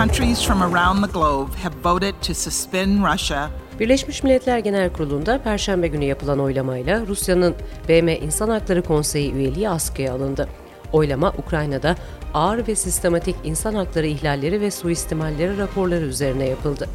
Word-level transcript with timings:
countries 0.00 0.42
from 0.42 0.62
around 0.62 1.02
the 1.02 1.12
globe 1.12 1.54
have 1.54 1.74
voted 1.82 2.14
to 2.22 2.34
suspend 2.34 3.04
Russia 3.12 3.50
Birleşmiş 3.80 4.22
Milletler 4.22 4.58
Genel 4.58 4.92
Kurulu'nda 4.92 5.42
Perşembe 5.42 5.88
günü 5.88 6.04
yapılan 6.04 6.40
oylamayla 6.40 7.06
Rusya'nın 7.06 7.54
BM 7.88 8.08
İnsan 8.08 8.48
Hakları 8.48 8.82
Konseyi 8.82 9.32
üyeliği 9.32 9.68
askıya 9.68 10.14
alındı. 10.14 10.48
Oylama 10.92 11.32
Ukrayna'da 11.38 11.96
ağır 12.34 12.66
ve 12.66 12.74
sistematik 12.74 13.36
insan 13.44 13.74
hakları 13.74 14.06
ihlalleri 14.06 14.60
ve 14.60 14.70
suistimalleri 14.70 15.58
raporları 15.58 16.04
üzerine 16.04 16.48
yapıldı. 16.48 16.88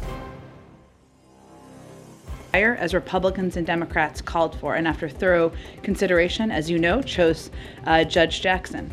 as 2.82 2.94
Republicans 2.94 3.56
and 3.56 3.66
Democrats 3.66 4.20
called 4.20 4.54
for, 4.54 4.74
and 4.74 4.86
after 4.86 5.08
thorough 5.08 5.52
consideration, 5.84 6.50
as 6.50 6.70
you 6.70 6.78
know, 6.78 7.02
chose 7.02 7.50
uh, 7.86 8.08
Judge 8.08 8.40
Jackson. 8.42 8.88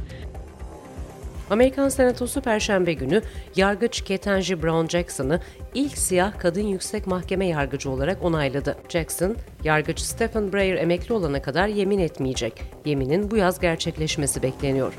Amerikan 1.49 1.89
Senatosu 1.89 2.41
Perşembe 2.41 2.93
günü 2.93 3.21
yargıç 3.55 4.01
Ketanji 4.01 4.63
Brown 4.63 4.87
Jackson'ı 4.87 5.39
ilk 5.73 5.97
siyah 5.97 6.39
kadın 6.39 6.61
yüksek 6.61 7.07
mahkeme 7.07 7.47
yargıcı 7.47 7.89
olarak 7.89 8.23
onayladı. 8.23 8.77
Jackson, 8.89 9.35
yargıç 9.63 9.99
Stephen 9.99 10.53
Breyer 10.53 10.77
emekli 10.77 11.13
olana 11.13 11.41
kadar 11.41 11.67
yemin 11.67 11.99
etmeyecek. 11.99 12.61
Yeminin 12.85 13.31
bu 13.31 13.37
yaz 13.37 13.59
gerçekleşmesi 13.59 14.43
bekleniyor. 14.43 14.93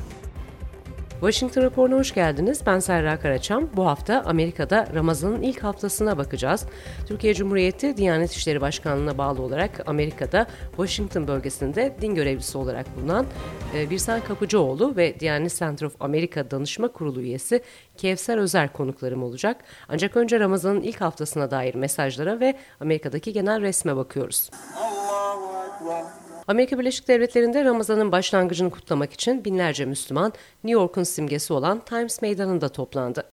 Washington 1.24 1.62
raporuna 1.62 1.96
hoş 1.96 2.14
geldiniz. 2.14 2.60
Ben 2.66 2.78
Serra 2.78 3.20
Karaçam. 3.20 3.70
Bu 3.76 3.86
hafta 3.86 4.22
Amerika'da 4.26 4.88
Ramazan'ın 4.94 5.42
ilk 5.42 5.64
haftasına 5.64 6.18
bakacağız. 6.18 6.66
Türkiye 7.06 7.34
Cumhuriyeti 7.34 7.96
Diyanet 7.96 8.32
İşleri 8.32 8.60
Başkanlığı'na 8.60 9.18
bağlı 9.18 9.42
olarak 9.42 9.88
Amerika'da 9.88 10.46
Washington 10.68 11.28
bölgesinde 11.28 11.96
din 12.00 12.14
görevlisi 12.14 12.58
olarak 12.58 12.96
bulunan 12.96 13.26
e, 13.74 13.90
Birsen 13.90 14.20
Kapıcıoğlu 14.20 14.96
ve 14.96 15.20
Diyanet 15.20 15.58
Center 15.58 15.86
of 15.86 16.02
America 16.02 16.50
Danışma 16.50 16.88
Kurulu 16.88 17.20
üyesi 17.20 17.62
Kevser 17.96 18.38
Özer 18.38 18.72
konuklarım 18.72 19.22
olacak. 19.22 19.64
Ancak 19.88 20.16
önce 20.16 20.40
Ramazan'ın 20.40 20.82
ilk 20.82 21.00
haftasına 21.00 21.50
dair 21.50 21.74
mesajlara 21.74 22.40
ve 22.40 22.54
Amerika'daki 22.80 23.32
genel 23.32 23.60
resme 23.60 23.96
bakıyoruz. 23.96 24.50
Allahu 24.76 25.52
Ekber. 25.66 26.23
Amerika 26.48 26.78
Birleşik 26.78 27.08
Devletleri'nde 27.08 27.64
Ramazan'ın 27.64 28.12
başlangıcını 28.12 28.70
kutlamak 28.70 29.12
için 29.12 29.44
binlerce 29.44 29.84
Müslüman 29.84 30.32
New 30.64 30.80
York'un 30.80 31.02
simgesi 31.02 31.52
olan 31.52 31.80
Times 31.84 32.22
Meydanı'nda 32.22 32.68
toplandı. 32.68 33.30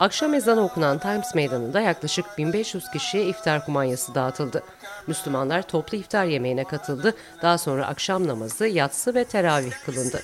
Akşam 0.00 0.34
ezanı 0.34 0.64
okunan 0.64 0.98
Times 0.98 1.34
Meydanı'nda 1.34 1.80
yaklaşık 1.80 2.26
1500 2.38 2.90
kişiye 2.90 3.24
iftar 3.24 3.64
kumanyası 3.64 4.14
dağıtıldı. 4.14 4.62
Müslümanlar 5.06 5.62
toplu 5.62 5.98
iftar 5.98 6.24
yemeğine 6.24 6.64
katıldı. 6.64 7.14
Daha 7.42 7.58
sonra 7.58 7.86
akşam 7.86 8.28
namazı, 8.28 8.66
yatsı 8.66 9.14
ve 9.14 9.24
teravih 9.24 9.72
kılındı. 9.84 10.22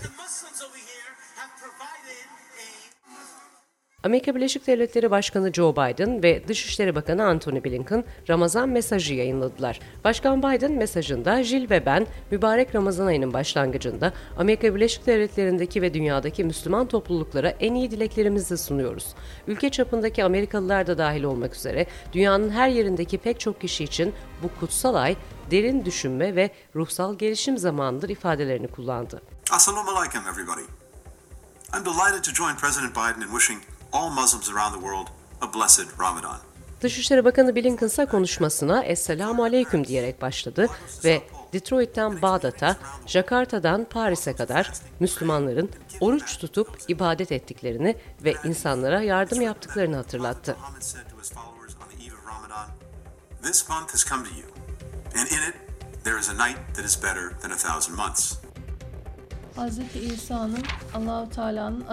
Amerika 4.05 4.35
Birleşik 4.35 4.67
Devletleri 4.67 5.11
Başkanı 5.11 5.53
Joe 5.53 5.73
Biden 5.73 6.23
ve 6.23 6.49
Dışişleri 6.49 6.95
Bakanı 6.95 7.25
Antony 7.25 7.65
Blinken 7.65 8.05
Ramazan 8.29 8.69
mesajı 8.69 9.15
yayınladılar. 9.15 9.81
Başkan 10.05 10.43
Biden 10.43 10.73
mesajında 10.73 11.43
Jill 11.43 11.71
ve 11.71 11.87
ben 11.87 12.07
mübarek 12.31 12.75
Ramazan 12.75 13.07
ayının 13.07 13.33
başlangıcında 13.33 14.13
Amerika 14.39 14.75
Birleşik 14.75 15.07
Devletleri'ndeki 15.07 15.83
ve 15.83 15.95
dünyadaki 15.95 16.45
Müslüman 16.45 16.87
topluluklara 16.87 17.49
en 17.49 17.75
iyi 17.75 17.91
dileklerimizi 17.91 18.59
sunuyoruz. 18.59 19.15
Ülke 19.47 19.71
çapındaki 19.71 20.25
Amerikalılar 20.25 20.87
da 20.87 20.99
dahil 20.99 21.23
olmak 21.23 21.55
üzere 21.55 21.87
dünyanın 22.13 22.51
her 22.51 22.69
yerindeki 22.69 23.19
pek 23.19 23.41
çok 23.41 23.61
kişi 23.61 23.85
için 23.85 24.15
bu 24.43 24.61
kutsal 24.61 24.95
ay 24.95 25.17
derin 25.51 25.85
düşünme 25.85 26.37
ve 26.37 26.51
ruhsal 26.77 27.15
gelişim 27.19 27.59
zamanıdır 27.59 28.09
ifadelerini 28.09 28.69
kullandı. 28.69 29.23
Assalamu 29.51 29.91
alaikum 29.91 30.21
everybody. 30.33 30.63
I'm 31.75 31.85
delighted 31.85 32.25
to 32.25 32.33
join 32.33 32.57
President 32.57 32.93
Biden 32.93 33.21
in 33.21 33.39
wishing 33.39 33.72
all 33.93 34.11
Muslims 34.11 34.51
around 34.51 34.73
the 34.73 34.81
world 34.81 35.09
a 35.41 35.55
blessed 35.55 35.87
Ramadan. 36.01 36.39
Dışişleri 36.81 37.25
Bakanı 37.25 37.57
Blinken 37.57 37.87
ise 37.87 38.07
konuşmasına 38.07 38.85
Esselamu 38.85 39.43
Aleyküm 39.43 39.87
diyerek 39.87 40.23
başladı 40.23 40.69
ve 41.05 41.23
Detroit'ten 41.53 42.23
Bağdat'a, 42.23 42.77
Jakarta'dan 43.07 43.85
Paris'e 43.85 44.37
kadar 44.37 44.73
Müslümanların 45.01 45.71
oruç 46.01 46.39
tutup 46.39 46.79
ibadet 46.89 47.33
ettiklerini 47.33 47.97
ve 48.25 48.35
insanlara 48.45 49.03
yardım 49.03 49.41
yaptıklarını 49.41 49.97
hatırlattı. 49.97 50.57
This 53.43 53.69
month 53.69 53.93
has 53.93 54.05
come 54.05 54.25
to 54.25 54.31
you, 54.31 54.49
and 55.17 55.27
in 55.27 55.49
it 55.49 55.55
there 56.05 56.19
is 56.19 56.29
a 56.29 56.33
night 56.33 56.59
that 56.75 56.85
is 56.85 57.03
better 57.03 57.31
than 57.41 57.51
a 57.51 57.57
thousand 57.57 57.97
months. 57.97 58.35
Hz. 59.57 59.79
İsa'nın 60.13 60.63
Allahu 60.95 61.31
Teala'nın 61.31 61.85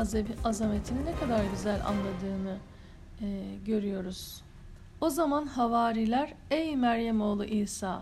azametini 0.43 1.05
ne 1.05 1.15
kadar 1.15 1.43
güzel 1.51 1.81
anladığını 1.85 2.57
e, 3.21 3.25
görüyoruz. 3.65 4.41
O 5.01 5.09
zaman 5.09 5.45
havariler 5.45 6.33
ey 6.51 6.75
Meryem 6.75 7.21
oğlu 7.21 7.45
İsa 7.45 8.01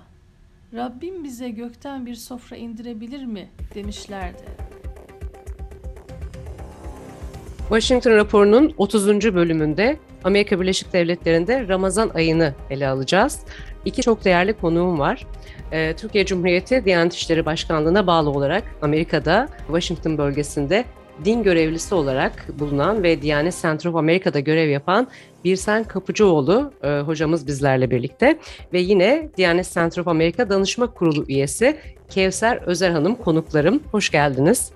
Rabbim 0.73 1.23
bize 1.23 1.49
gökten 1.49 2.05
bir 2.05 2.15
sofra 2.15 2.55
indirebilir 2.55 3.25
mi 3.25 3.49
demişlerdi. 3.75 4.43
Washington 7.59 8.11
raporunun 8.11 8.73
30. 8.77 9.07
bölümünde 9.07 9.99
Amerika 10.23 10.61
Birleşik 10.61 10.93
Devletleri'nde 10.93 11.67
Ramazan 11.67 12.09
ayını 12.09 12.53
ele 12.69 12.87
alacağız. 12.87 13.39
İki 13.85 14.01
çok 14.01 14.25
değerli 14.25 14.53
konuğum 14.53 14.99
var. 14.99 15.27
Ee, 15.71 15.93
Türkiye 15.97 16.25
Cumhuriyeti 16.25 16.85
Diyanet 16.85 17.13
İşleri 17.13 17.45
Başkanlığı'na 17.45 18.07
bağlı 18.07 18.29
olarak 18.29 18.63
Amerika'da 18.81 19.47
Washington 19.67 20.17
bölgesinde 20.17 20.85
din 21.25 21.43
görevlisi 21.43 21.95
olarak 21.95 22.59
bulunan 22.59 23.03
ve 23.03 23.21
Diyanet 23.21 23.61
Center 23.61 23.89
of 23.89 23.95
America'da 23.95 24.39
görev 24.39 24.69
yapan 24.69 25.07
Birsen 25.43 25.83
Kapıcıoğlu 25.83 26.71
e, 26.83 26.99
hocamız 26.99 27.47
bizlerle 27.47 27.91
birlikte 27.91 28.39
ve 28.73 28.79
yine 28.79 29.29
Diyanet 29.37 29.73
Center 29.73 30.01
of 30.01 30.07
America 30.07 30.49
Danışma 30.49 30.93
Kurulu 30.93 31.25
üyesi 31.27 31.77
Kevser 32.09 32.57
Özer 32.57 32.91
Hanım 32.91 33.15
konuklarım. 33.15 33.83
Hoş 33.91 34.09
geldiniz. 34.09 34.71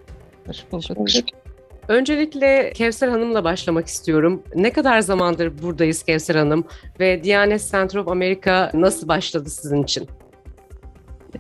Hoş 0.72 0.90
bulduk. 0.90 1.41
Öncelikle 1.88 2.74
Kevser 2.74 3.08
Hanım'la 3.08 3.44
başlamak 3.44 3.88
istiyorum. 3.88 4.44
Ne 4.56 4.72
kadar 4.72 5.00
zamandır 5.00 5.62
buradayız 5.64 6.04
Kevser 6.04 6.36
Hanım 6.36 6.64
ve 7.00 7.24
Diyanet 7.24 7.70
Center 7.72 8.00
of 8.00 8.08
America 8.08 8.72
nasıl 8.74 9.08
başladı 9.08 9.50
sizin 9.50 9.84
için? 9.84 10.08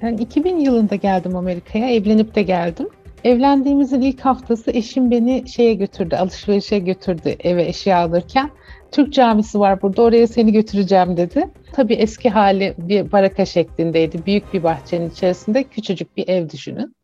Ben 0.01 0.17
2000 0.17 0.59
yılında 0.59 0.95
geldim 0.95 1.35
Amerika'ya, 1.35 1.89
evlenip 1.89 2.35
de 2.35 2.41
geldim. 2.41 2.89
Evlendiğimizin 3.23 4.01
ilk 4.01 4.21
haftası 4.21 4.71
eşim 4.71 5.11
beni 5.11 5.49
şeye 5.49 5.73
götürdü, 5.73 6.15
alışverişe 6.15 6.79
götürdü 6.79 7.35
eve 7.39 7.65
eşya 7.65 7.97
alırken. 7.97 8.49
Türk 8.91 9.13
camisi 9.13 9.59
var 9.59 9.81
burada, 9.81 10.01
oraya 10.01 10.27
seni 10.27 10.53
götüreceğim 10.53 11.17
dedi. 11.17 11.49
Tabii 11.73 11.93
eski 11.93 12.29
hali 12.29 12.73
bir 12.77 13.11
baraka 13.11 13.45
şeklindeydi. 13.45 14.25
Büyük 14.25 14.53
bir 14.53 14.63
bahçenin 14.63 15.09
içerisinde 15.09 15.63
küçücük 15.63 16.17
bir 16.17 16.27
ev 16.27 16.49
düşünün. 16.49 16.95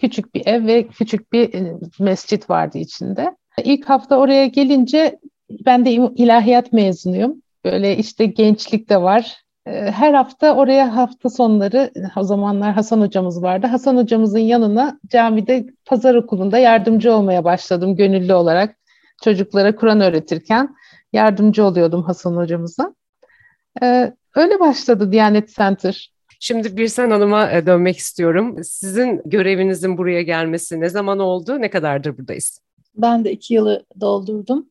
Küçük 0.00 0.34
bir 0.34 0.46
ev 0.46 0.66
ve 0.66 0.86
küçük 0.86 1.32
bir 1.32 1.54
e, 1.54 1.78
mescit 1.98 2.50
vardı 2.50 2.78
içinde. 2.78 3.36
İlk 3.64 3.88
hafta 3.88 4.18
oraya 4.18 4.46
gelince 4.46 5.18
ben 5.50 5.84
de 5.84 5.90
ilahiyat 5.92 6.72
mezunuyum. 6.72 7.42
Böyle 7.64 7.96
işte 7.96 8.26
gençlik 8.26 8.90
de 8.90 9.02
var, 9.02 9.44
ee, 9.66 9.90
her 9.90 10.14
hafta 10.14 10.54
oraya 10.56 10.96
hafta 10.96 11.30
sonları 11.30 11.90
o 12.16 12.22
zamanlar 12.22 12.72
Hasan 12.72 13.00
hocamız 13.00 13.42
vardı. 13.42 13.66
Hasan 13.66 13.96
hocamızın 13.96 14.38
yanına 14.38 15.00
camide 15.06 15.66
pazar 15.84 16.14
okulunda 16.14 16.58
yardımcı 16.58 17.12
olmaya 17.12 17.44
başladım 17.44 17.96
gönüllü 17.96 18.34
olarak. 18.34 18.76
Çocuklara 19.24 19.76
Kur'an 19.76 20.00
öğretirken 20.00 20.74
yardımcı 21.12 21.64
oluyordum 21.64 22.02
Hasan 22.02 22.36
hocamıza. 22.36 22.94
Ee, 23.82 24.12
öyle 24.34 24.60
başladı 24.60 25.12
Diyanet 25.12 25.54
Center. 25.54 26.13
Şimdi 26.46 26.76
Birsen 26.76 27.10
Hanım'a 27.10 27.50
e, 27.50 27.66
dönmek 27.66 27.96
istiyorum. 27.96 28.56
Sizin 28.64 29.22
görevinizin 29.24 29.98
buraya 29.98 30.22
gelmesi 30.22 30.80
ne 30.80 30.88
zaman 30.88 31.18
oldu? 31.18 31.60
Ne 31.60 31.70
kadardır 31.70 32.18
buradayız? 32.18 32.60
Ben 32.94 33.24
de 33.24 33.32
iki 33.32 33.54
yılı 33.54 33.84
doldurdum. 34.00 34.70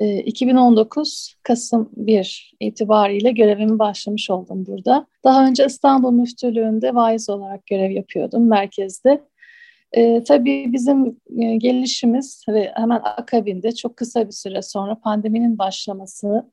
2019 0.00 1.34
ee, 1.34 1.40
Kasım 1.42 1.90
1 1.96 2.54
itibariyle 2.60 3.30
görevimi 3.30 3.78
başlamış 3.78 4.30
oldum 4.30 4.66
burada. 4.66 5.06
Daha 5.24 5.46
önce 5.46 5.66
İstanbul 5.66 6.12
Müftülüğü'nde 6.12 6.94
vaiz 6.94 7.30
olarak 7.30 7.66
görev 7.66 7.90
yapıyordum 7.90 8.48
merkezde. 8.48 9.20
E, 9.92 10.24
tabii 10.24 10.72
bizim 10.72 11.06
e, 11.38 11.56
gelişimiz 11.56 12.44
ve 12.48 12.72
hemen 12.74 13.00
akabinde 13.04 13.74
çok 13.74 13.96
kısa 13.96 14.26
bir 14.26 14.32
süre 14.32 14.62
sonra 14.62 15.00
pandeminin 15.00 15.58
başlaması 15.58 16.50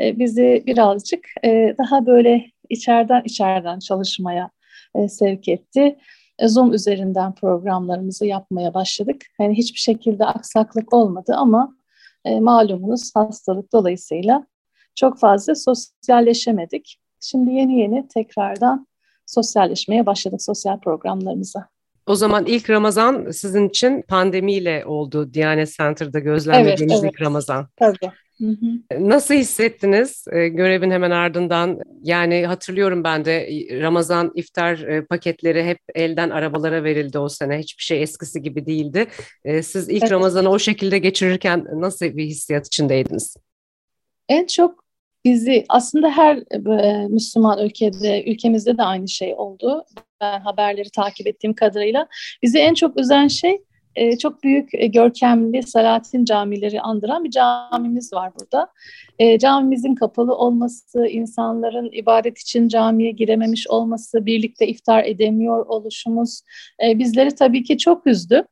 e, 0.00 0.18
bizi 0.18 0.62
birazcık 0.66 1.26
e, 1.44 1.74
daha 1.78 2.06
böyle 2.06 2.44
içeriden 2.70 3.22
içeriden 3.24 3.78
çalışmaya 3.78 4.50
e, 4.94 5.08
sevk 5.08 5.48
etti. 5.48 5.98
E, 6.38 6.48
Zoom 6.48 6.72
üzerinden 6.72 7.34
programlarımızı 7.34 8.26
yapmaya 8.26 8.74
başladık. 8.74 9.24
Yani 9.40 9.54
hiçbir 9.54 9.78
şekilde 9.78 10.24
aksaklık 10.24 10.92
olmadı 10.92 11.34
ama 11.36 11.76
e, 12.24 12.40
malumunuz 12.40 13.10
hastalık 13.14 13.72
dolayısıyla 13.72 14.46
çok 14.94 15.18
fazla 15.18 15.54
sosyalleşemedik. 15.54 16.98
Şimdi 17.20 17.50
yeni 17.50 17.80
yeni 17.80 18.08
tekrardan 18.08 18.86
sosyalleşmeye 19.26 20.06
başladık 20.06 20.42
sosyal 20.42 20.80
programlarımıza. 20.80 21.68
O 22.06 22.14
zaman 22.14 22.46
ilk 22.46 22.70
Ramazan 22.70 23.30
sizin 23.30 23.68
için 23.68 24.02
pandemiyle 24.02 24.84
oldu. 24.86 25.34
Diyanet 25.34 25.72
Center'da 25.76 26.18
gözlemlediğiniz 26.18 26.92
evet, 26.92 27.04
evet. 27.04 27.12
ilk 27.14 27.22
Ramazan. 27.22 27.68
Tabii. 27.76 28.12
Hı 28.40 28.46
hı. 28.46 29.08
Nasıl 29.10 29.34
hissettiniz 29.34 30.24
e, 30.32 30.48
görevin 30.48 30.90
hemen 30.90 31.10
ardından? 31.10 31.80
Yani 32.02 32.46
hatırlıyorum 32.46 33.04
ben 33.04 33.24
de 33.24 33.48
Ramazan 33.80 34.32
iftar 34.34 34.78
e, 34.78 35.04
paketleri 35.04 35.64
hep 35.64 35.78
elden 35.94 36.30
arabalara 36.30 36.84
verildi 36.84 37.18
o 37.18 37.28
sene. 37.28 37.58
Hiçbir 37.58 37.82
şey 37.82 38.02
eskisi 38.02 38.42
gibi 38.42 38.66
değildi. 38.66 39.06
E, 39.44 39.62
siz 39.62 39.88
ilk 39.88 40.02
evet. 40.02 40.12
Ramazan'ı 40.12 40.50
o 40.50 40.58
şekilde 40.58 40.98
geçirirken 40.98 41.66
nasıl 41.72 42.06
bir 42.06 42.24
hissiyat 42.24 42.66
içindeydiniz? 42.66 43.36
En 44.28 44.46
çok 44.46 44.84
bizi 45.24 45.64
aslında 45.68 46.10
her 46.10 46.36
e, 46.36 47.08
Müslüman 47.08 47.66
ülkede, 47.66 48.24
ülkemizde 48.24 48.78
de 48.78 48.82
aynı 48.82 49.08
şey 49.08 49.34
oldu. 49.34 49.84
Ben 50.20 50.40
haberleri 50.40 50.90
takip 50.90 51.26
ettiğim 51.26 51.54
kadarıyla. 51.54 52.08
Bizi 52.42 52.58
en 52.58 52.74
çok 52.74 53.00
üzen 53.00 53.28
şey 53.28 53.58
e, 53.96 54.18
çok 54.18 54.42
büyük, 54.42 54.74
e, 54.74 54.86
görkemli 54.86 55.62
Salatin 55.62 56.24
camileri 56.24 56.80
andıran 56.80 57.24
bir 57.24 57.30
camimiz 57.30 58.12
var 58.12 58.32
burada. 58.40 58.68
E, 59.18 59.38
camimizin 59.38 59.94
kapalı 59.94 60.34
olması, 60.34 61.06
insanların 61.06 61.90
ibadet 61.92 62.38
için 62.38 62.68
camiye 62.68 63.10
girememiş 63.10 63.66
olması, 63.68 64.26
birlikte 64.26 64.66
iftar 64.66 65.04
edemiyor 65.04 65.66
oluşumuz 65.66 66.40
e, 66.84 66.98
bizleri 66.98 67.34
tabii 67.34 67.62
ki 67.62 67.78
çok 67.78 68.06
üzdü. 68.06 68.44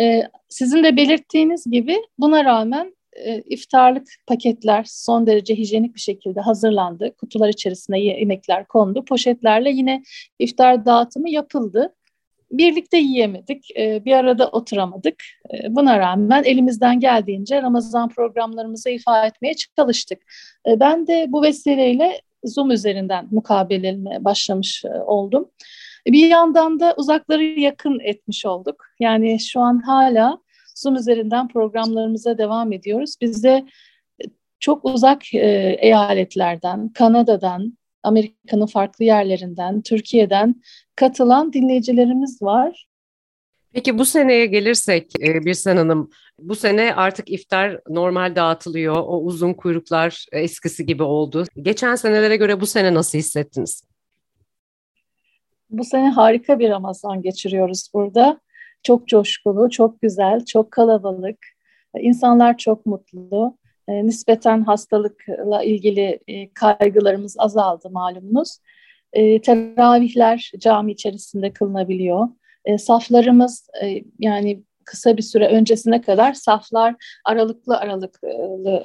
E, 0.00 0.22
sizin 0.48 0.84
de 0.84 0.96
belirttiğiniz 0.96 1.64
gibi 1.70 1.96
buna 2.18 2.44
rağmen 2.44 2.94
e, 3.12 3.40
iftarlık 3.40 4.08
paketler 4.26 4.84
son 4.88 5.26
derece 5.26 5.54
hijyenik 5.54 5.94
bir 5.94 6.00
şekilde 6.00 6.40
hazırlandı. 6.40 7.16
Kutular 7.16 7.48
içerisine 7.48 8.00
yemekler 8.00 8.66
kondu. 8.66 9.04
Poşetlerle 9.04 9.70
yine 9.70 10.02
iftar 10.38 10.86
dağıtımı 10.86 11.30
yapıldı. 11.30 11.94
Birlikte 12.52 12.98
yiyemedik, 12.98 13.76
e, 13.76 14.04
bir 14.04 14.12
arada 14.12 14.48
oturamadık. 14.48 15.24
E, 15.54 15.76
buna 15.76 15.98
rağmen 15.98 16.44
elimizden 16.44 17.00
geldiğince 17.00 17.62
Ramazan 17.62 18.08
programlarımızı 18.08 18.90
ifa 18.90 19.26
etmeye 19.26 19.54
çalıştık. 19.76 20.18
E, 20.66 20.80
ben 20.80 21.06
de 21.06 21.26
bu 21.28 21.42
vesileyle 21.42 22.20
Zoom 22.44 22.70
üzerinden 22.70 23.28
mukabeleme 23.30 24.24
başlamış 24.24 24.84
oldum. 25.06 25.50
Bir 26.06 26.26
yandan 26.26 26.80
da 26.80 26.94
uzakları 26.96 27.44
yakın 27.44 28.00
etmiş 28.00 28.46
olduk. 28.46 28.84
Yani 29.00 29.40
şu 29.40 29.60
an 29.60 29.78
hala 29.78 30.38
Zoom 30.76 30.96
üzerinden 30.96 31.48
programlarımıza 31.48 32.38
devam 32.38 32.72
ediyoruz. 32.72 33.16
Bizde 33.20 33.64
çok 34.60 34.84
uzak 34.84 35.34
eyaletlerden, 35.34 36.88
Kanada'dan, 36.88 37.78
Amerika'nın 38.02 38.66
farklı 38.66 39.04
yerlerinden, 39.04 39.82
Türkiye'den 39.82 40.62
katılan 40.96 41.52
dinleyicilerimiz 41.52 42.42
var. 42.42 42.86
Peki 43.72 43.98
bu 43.98 44.04
seneye 44.04 44.46
gelirsek 44.46 45.12
e, 45.20 45.44
Birsen 45.44 45.76
Hanım, 45.76 46.10
bu 46.38 46.54
sene 46.54 46.94
artık 46.94 47.30
iftar 47.30 47.80
normal 47.88 48.36
dağıtılıyor. 48.36 48.96
O 48.96 49.20
uzun 49.20 49.54
kuyruklar 49.54 50.26
eskisi 50.32 50.86
gibi 50.86 51.02
oldu. 51.02 51.44
Geçen 51.62 51.94
senelere 51.94 52.36
göre 52.36 52.60
bu 52.60 52.66
sene 52.66 52.94
nasıl 52.94 53.18
hissettiniz? 53.18 53.84
Bu 55.70 55.84
sene 55.84 56.10
harika 56.10 56.58
bir 56.58 56.70
Ramazan 56.70 57.22
geçiriyoruz 57.22 57.88
burada. 57.94 58.40
Çok 58.82 59.08
coşkulu, 59.08 59.70
çok 59.70 60.02
güzel, 60.02 60.44
çok 60.44 60.70
kalabalık. 60.70 61.38
İnsanlar 61.98 62.58
çok 62.58 62.86
mutlu. 62.86 63.58
E, 63.88 64.06
nispeten 64.06 64.62
hastalıkla 64.62 65.62
ilgili 65.62 66.20
e, 66.28 66.52
kaygılarımız 66.52 67.36
azaldı 67.38 67.90
malumunuz. 67.90 68.58
E, 69.12 69.40
teravihler 69.42 70.52
cami 70.58 70.92
içerisinde 70.92 71.52
kılınabiliyor. 71.52 72.28
E, 72.64 72.78
saflarımız 72.78 73.68
e, 73.84 74.04
yani 74.18 74.62
kısa 74.84 75.16
bir 75.16 75.22
süre 75.22 75.48
öncesine 75.48 76.00
kadar 76.00 76.32
saflar 76.32 76.94
aralıklı 77.24 77.78
aralıklı 77.78 78.28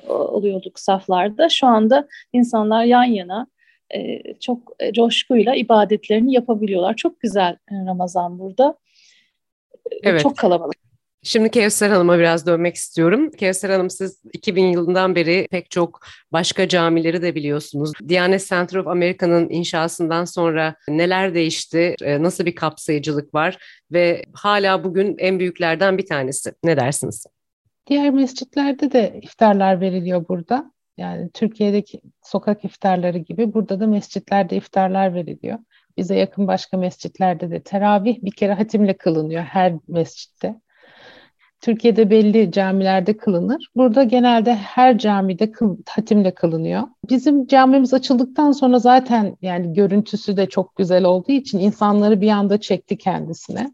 oluyorduk 0.10 0.80
saflarda. 0.80 1.50
Şu 1.50 1.68
anda 1.68 2.08
insanlar 2.34 2.84
yan 2.84 3.04
yana 3.04 3.48
e, 3.96 4.22
çok 4.40 4.74
coşkuyla 4.94 5.56
ibadetlerini 5.56 6.34
yapabiliyorlar. 6.34 6.96
Çok 6.96 7.20
güzel 7.20 7.58
Ramazan 7.72 8.40
burada. 8.40 8.78
Evet. 10.04 10.22
Çok 10.22 10.38
kalabalık. 10.38 10.87
Şimdi 11.24 11.52
Kevser 11.52 11.90
Hanım'a 11.90 12.20
biraz 12.20 12.46
dönmek 12.46 12.76
istiyorum. 12.76 13.32
Kevser 13.32 13.70
Hanım 13.70 13.90
siz 13.90 14.22
2000 14.34 14.66
yılından 14.66 15.16
beri 15.16 15.48
pek 15.52 15.72
çok 15.72 16.00
başka 16.32 16.68
camileri 16.68 17.22
de 17.22 17.36
biliyorsunuz. 17.36 17.92
Diyanet 18.08 18.48
Center 18.48 18.80
of 18.80 18.88
America'nın 18.88 19.50
inşasından 19.50 20.26
sonra 20.26 20.76
neler 20.90 21.34
değişti? 21.34 21.96
E, 22.02 22.24
nasıl 22.24 22.46
bir 22.46 22.56
kapsayıcılık 22.56 23.34
var? 23.34 23.58
Ve 23.92 24.24
hala 24.34 24.84
bugün 24.84 25.16
en 25.18 25.40
büyüklerden 25.40 25.98
bir 25.98 26.06
tanesi. 26.06 26.54
Ne 26.64 26.78
dersiniz? 26.78 27.26
Diğer 27.88 28.10
mescitlerde 28.10 28.92
de 28.92 29.20
iftarlar 29.24 29.82
veriliyor 29.82 30.28
burada. 30.28 30.72
Yani 30.98 31.30
Türkiye'deki 31.34 32.02
sokak 32.24 32.66
iftarları 32.66 33.18
gibi 33.18 33.54
burada 33.54 33.80
da 33.80 33.88
mescitlerde 33.88 34.56
iftarlar 34.56 35.14
veriliyor. 35.14 35.60
Bize 35.98 36.16
yakın 36.16 36.48
başka 36.48 36.78
mescitlerde 36.78 37.52
de 37.52 37.64
teravih 37.64 38.24
bir 38.24 38.32
kere 38.32 38.54
hatimle 38.54 38.98
kılınıyor 38.98 39.44
her 39.44 39.74
mescitte. 39.88 40.56
Türkiye'de 41.62 42.10
belli 42.10 42.52
camilerde 42.52 43.18
kılınır. 43.18 43.70
Burada 43.76 44.04
genelde 44.04 44.56
her 44.56 44.98
camide 44.98 45.52
kıl, 45.52 45.78
hatimle 45.90 46.34
kılınıyor. 46.34 46.84
Bizim 47.10 47.48
camimiz 47.48 47.94
açıldıktan 47.94 48.52
sonra 48.52 48.80
zaten 48.80 49.38
yani 49.42 49.74
görüntüsü 49.74 50.38
de 50.38 50.46
çok 50.50 50.76
güzel 50.76 51.04
olduğu 51.04 51.32
için 51.32 51.60
insanları 51.60 52.22
bir 52.22 52.30
anda 52.30 52.60
çekti 52.60 52.98
kendisine. 52.98 53.72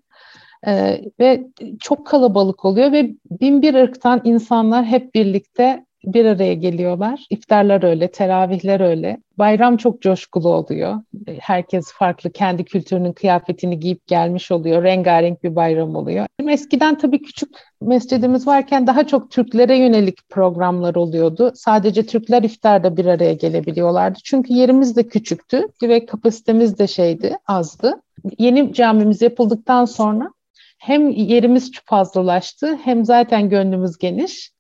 Ee, 0.68 1.02
ve 1.20 1.48
çok 1.80 2.08
kalabalık 2.08 2.66
oluyor 2.66 2.92
ve 2.92 3.16
bin 3.32 3.62
bir 3.62 3.74
ırktan 3.74 4.22
insanlar 4.24 4.86
hep 4.86 5.16
birlikte 5.16 5.86
bir 6.06 6.26
araya 6.26 6.54
geliyorlar. 6.54 7.26
İftarlar 7.30 7.84
öyle, 7.84 8.12
teravihler 8.12 8.80
öyle. 8.80 9.18
Bayram 9.38 9.78
çok 9.78 10.02
coşkulu 10.02 10.50
oluyor. 10.50 11.02
Herkes 11.40 11.94
farklı 11.94 12.32
kendi 12.32 12.66
kültürünün 12.66 13.14
kıyafetini 13.14 13.80
giyip 13.80 14.08
gelmiş 14.08 14.52
oluyor. 14.52 14.84
Rengarenk 14.84 15.44
bir 15.44 15.56
bayram 15.56 15.96
oluyor. 15.96 16.26
Eskiden 16.50 16.98
tabii 16.98 17.22
küçük 17.22 17.50
mescidimiz 17.82 18.48
varken 18.48 18.88
daha 18.88 19.08
çok 19.08 19.32
Türklere 19.32 19.78
yönelik 19.78 20.30
programlar 20.30 20.96
oluyordu. 20.96 21.52
Sadece 21.56 22.06
Türkler 22.06 22.44
iftarda 22.44 22.98
bir 22.98 23.06
araya 23.06 23.34
gelebiliyorlardı. 23.34 24.20
Çünkü 24.24 24.54
yerimiz 24.54 24.96
de 24.96 25.08
küçüktü 25.08 25.68
ve 25.84 26.06
kapasitemiz 26.06 26.80
de 26.80 26.88
şeydi, 26.88 27.38
azdı. 27.48 28.02
Yeni 28.40 28.74
camimiz 28.74 29.22
yapıldıktan 29.22 29.86
sonra 29.86 30.30
hem 30.78 31.10
yerimiz 31.10 31.72
fazlalaştı 31.86 32.76
hem 32.84 33.06
zaten 33.06 33.50
gönlümüz 33.50 33.98
geniş. 33.98 34.54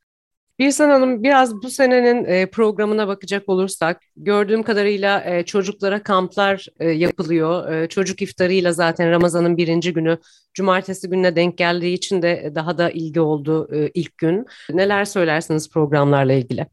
Birsen 0.59 0.89
Hanım 0.89 1.23
biraz 1.23 1.55
bu 1.63 1.69
senenin 1.69 2.25
e, 2.25 2.45
programına 2.45 3.07
bakacak 3.07 3.49
olursak 3.49 4.01
gördüğüm 4.15 4.63
kadarıyla 4.63 5.23
e, 5.25 5.45
çocuklara 5.45 6.03
kamplar 6.03 6.67
e, 6.79 6.89
yapılıyor. 6.89 7.87
Çocuk 7.87 8.21
iftarıyla 8.21 8.71
zaten 8.71 9.11
Ramazan'ın 9.11 9.57
birinci 9.57 9.93
günü 9.93 10.17
cumartesi 10.53 11.09
gününe 11.09 11.35
denk 11.35 11.57
geldiği 11.57 11.93
için 11.93 12.21
de 12.21 12.51
daha 12.55 12.77
da 12.77 12.89
ilgi 12.89 13.19
oldu 13.19 13.69
ilk 13.93 14.17
gün. 14.17 14.45
Neler 14.69 15.05
söylersiniz 15.05 15.69
programlarla 15.69 16.33
ilgili? 16.33 16.67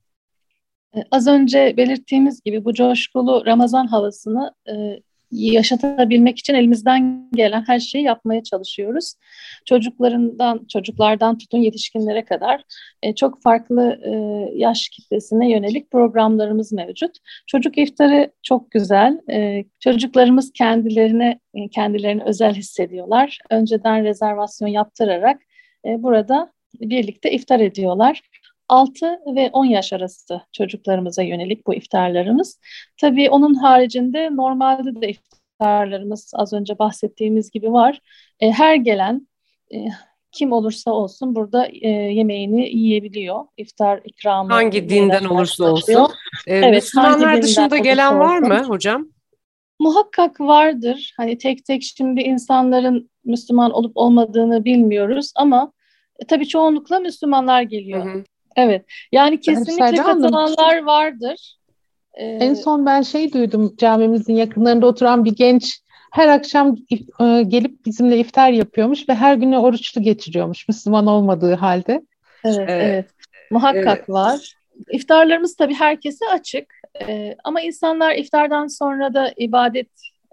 Az 1.11 1.27
önce 1.27 1.75
belirttiğimiz 1.77 2.43
gibi 2.43 2.65
bu 2.65 2.75
coşkulu 2.75 3.47
Ramazan 3.47 3.87
havasını 3.87 4.55
yaşatabilmek 5.31 6.39
için 6.39 6.55
elimizden 6.55 7.31
gelen 7.33 7.65
her 7.67 7.79
şeyi 7.81 8.05
yapmaya 8.05 8.43
çalışıyoruz. 8.43 9.15
Çocuklarından, 9.65 10.67
çocuklardan 10.69 11.39
tutun 11.39 11.59
yetişkinlere 11.59 12.25
kadar 12.25 12.65
e, 13.03 13.15
çok 13.15 13.43
farklı 13.43 14.01
e, 14.05 14.11
yaş 14.59 14.89
kitlesine 14.89 15.51
yönelik 15.51 15.91
programlarımız 15.91 16.73
mevcut. 16.73 17.11
Çocuk 17.47 17.79
iftarı 17.79 18.31
çok 18.43 18.71
güzel. 18.71 19.21
E, 19.31 19.65
çocuklarımız 19.81 20.53
kendilerine 20.53 21.41
e, 21.55 21.69
kendilerini 21.69 22.23
özel 22.25 22.55
hissediyorlar. 22.55 23.39
Önceden 23.51 24.05
rezervasyon 24.05 24.69
yaptırarak 24.69 25.43
e, 25.87 26.03
burada 26.03 26.53
birlikte 26.81 27.33
iftar 27.33 27.61
ediyorlar. 27.61 28.23
6 28.71 29.19
ve 29.27 29.51
10 29.53 29.65
yaş 29.65 29.93
arası 29.93 30.41
çocuklarımıza 30.53 31.23
yönelik 31.23 31.67
bu 31.67 31.75
iftarlarımız. 31.75 32.61
Tabii 33.01 33.31
onun 33.31 33.55
haricinde 33.55 34.37
normalde 34.37 35.01
de 35.01 35.09
iftarlarımız 35.09 36.33
az 36.35 36.53
önce 36.53 36.79
bahsettiğimiz 36.79 37.51
gibi 37.51 37.73
var. 37.73 38.01
E, 38.41 38.51
her 38.51 38.75
gelen 38.75 39.29
e, 39.75 39.77
kim 40.33 40.53
olursa 40.53 40.91
olsun 40.91 41.35
burada 41.35 41.67
e, 41.67 41.89
yemeğini 41.89 42.77
yiyebiliyor. 42.77 43.45
İftar 43.57 44.01
ikramı. 44.05 44.53
Hangi 44.53 44.89
dinden 44.89 45.25
olursa 45.25 45.65
olsun. 45.65 46.09
Ee, 46.47 46.57
evet, 46.57 46.75
Müslümanlar 46.75 47.43
dışında 47.43 47.79
gelen 47.79 48.19
var 48.19 48.39
mı 48.39 48.63
hocam? 48.63 49.09
Muhakkak 49.79 50.41
vardır. 50.41 51.15
Hani 51.17 51.39
tek 51.39 51.65
tek 51.65 51.83
şimdi 51.83 52.21
insanların 52.21 53.11
Müslüman 53.25 53.71
olup 53.71 53.93
olmadığını 53.95 54.65
bilmiyoruz 54.65 55.33
ama 55.37 55.73
e, 56.19 56.27
tabii 56.27 56.49
çoğunlukla 56.49 57.01
Müslümanlar 57.01 57.63
geliyor. 57.63 58.05
Hı 58.05 58.19
hı. 58.19 58.25
Evet. 58.57 58.85
Yani 59.13 59.41
kesinlikle 59.41 59.85
yani 59.85 59.97
katılanlar 59.97 60.83
vardır. 60.83 61.57
Ee, 62.15 62.25
en 62.25 62.55
son 62.55 62.87
ben 62.87 63.03
şey 63.03 63.33
duydum 63.33 63.75
camimizin 63.79 64.35
yakınlarında 64.35 64.87
oturan 64.87 65.25
bir 65.25 65.37
genç 65.37 65.81
her 66.13 66.29
akşam 66.29 66.77
e, 67.21 67.43
gelip 67.43 67.87
bizimle 67.87 68.19
iftar 68.19 68.51
yapıyormuş 68.51 69.09
ve 69.09 69.15
her 69.15 69.35
günü 69.35 69.59
oruçlu 69.59 70.03
geçiriyormuş 70.03 70.69
Müslüman 70.69 71.07
olmadığı 71.07 71.55
halde. 71.55 72.03
Evet, 72.45 72.57
evet. 72.59 72.69
evet. 72.69 73.07
Muhakkak 73.51 73.99
evet. 73.99 74.09
var. 74.09 74.55
İftarlarımız 74.93 75.57
tabii 75.57 75.75
herkese 75.75 76.25
açık. 76.29 76.75
Ee, 77.09 77.37
ama 77.45 77.61
insanlar 77.61 78.15
iftardan 78.15 78.67
sonra 78.67 79.15
da 79.15 79.33
ibadet 79.37 79.89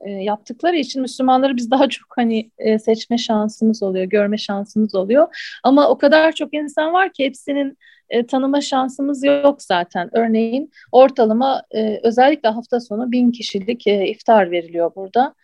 e, 0.05 0.09
yaptıkları 0.12 0.75
için 0.75 1.01
Müslümanları 1.01 1.57
biz 1.57 1.71
daha 1.71 1.89
çok 1.89 2.07
hani 2.15 2.51
e, 2.57 2.79
seçme 2.79 3.17
şansımız 3.17 3.83
oluyor, 3.83 4.05
görme 4.05 4.38
şansımız 4.38 4.95
oluyor. 4.95 5.57
Ama 5.63 5.89
o 5.89 5.97
kadar 5.97 6.31
çok 6.31 6.53
insan 6.53 6.93
var 6.93 7.13
ki 7.13 7.25
hepsinin 7.25 7.77
e, 8.09 8.25
tanıma 8.27 8.61
şansımız 8.61 9.23
yok 9.23 9.61
zaten. 9.61 10.09
Örneğin 10.13 10.71
ortalama 10.91 11.63
e, 11.71 11.99
özellikle 12.03 12.49
hafta 12.49 12.79
sonu 12.79 13.11
bin 13.11 13.31
kişilik 13.31 13.87
e, 13.87 14.07
iftar 14.07 14.51
veriliyor 14.51 14.91
burada. 14.95 15.35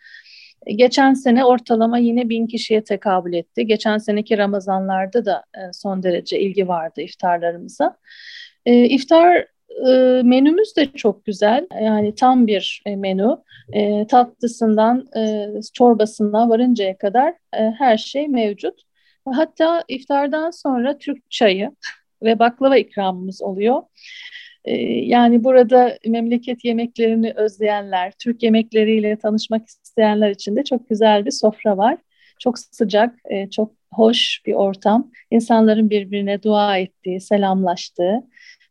Geçen 0.66 1.14
sene 1.14 1.44
ortalama 1.44 1.98
yine 1.98 2.28
bin 2.28 2.46
kişiye 2.46 2.84
tekabül 2.84 3.32
etti. 3.32 3.66
Geçen 3.66 3.98
seneki 3.98 4.38
Ramazanlarda 4.38 5.24
da 5.24 5.44
e, 5.54 5.72
son 5.72 6.02
derece 6.02 6.40
ilgi 6.40 6.68
vardı 6.68 7.00
iftarlarımıza. 7.00 7.96
E, 8.66 8.84
iftar 8.84 9.46
e, 9.88 10.22
menümüz 10.22 10.76
de 10.76 10.86
çok 10.86 11.24
güzel. 11.24 11.66
Yani 11.82 12.14
tam 12.14 12.46
bir 12.46 12.82
e, 12.86 12.96
menü. 12.96 13.36
E, 13.72 14.06
tatlısından 14.06 15.06
e, 15.16 15.48
çorbasına 15.72 16.48
varıncaya 16.48 16.98
kadar 16.98 17.34
e, 17.56 17.70
her 17.78 17.96
şey 17.98 18.28
mevcut. 18.28 18.80
Hatta 19.32 19.84
iftardan 19.88 20.50
sonra 20.50 20.98
Türk 20.98 21.30
çayı 21.30 21.70
ve 22.24 22.38
baklava 22.38 22.76
ikramımız 22.76 23.42
oluyor. 23.42 23.82
Ee, 24.64 24.76
yani 24.86 25.44
burada 25.44 25.98
memleket 26.06 26.64
yemeklerini 26.64 27.32
özleyenler, 27.36 28.12
Türk 28.18 28.42
yemekleriyle 28.42 29.16
tanışmak 29.16 29.68
isteyenler 29.68 30.30
için 30.30 30.56
de 30.56 30.64
çok 30.64 30.88
güzel 30.88 31.26
bir 31.26 31.30
sofra 31.30 31.76
var. 31.76 31.96
Çok 32.38 32.58
sıcak, 32.58 33.14
e, 33.30 33.50
çok 33.50 33.72
hoş 33.92 34.42
bir 34.46 34.54
ortam. 34.54 35.10
İnsanların 35.30 35.90
birbirine 35.90 36.42
dua 36.42 36.78
ettiği, 36.78 37.20
selamlaştığı, 37.20 38.20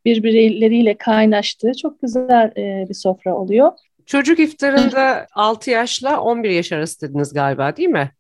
birbirleriyle 0.05 0.97
kaynaştığı 0.97 1.71
çok 1.81 2.01
güzel 2.01 2.51
e, 2.57 2.85
bir 2.89 2.93
sofra 2.93 3.35
oluyor. 3.35 3.71
Çocuk 4.05 4.39
iftarında 4.39 5.27
6 5.33 5.71
yaşla 5.71 6.21
11 6.21 6.49
yaş 6.49 6.71
arası 6.71 7.01
dediniz 7.01 7.33
galiba 7.33 7.77
değil 7.77 7.89
mi? 7.89 8.11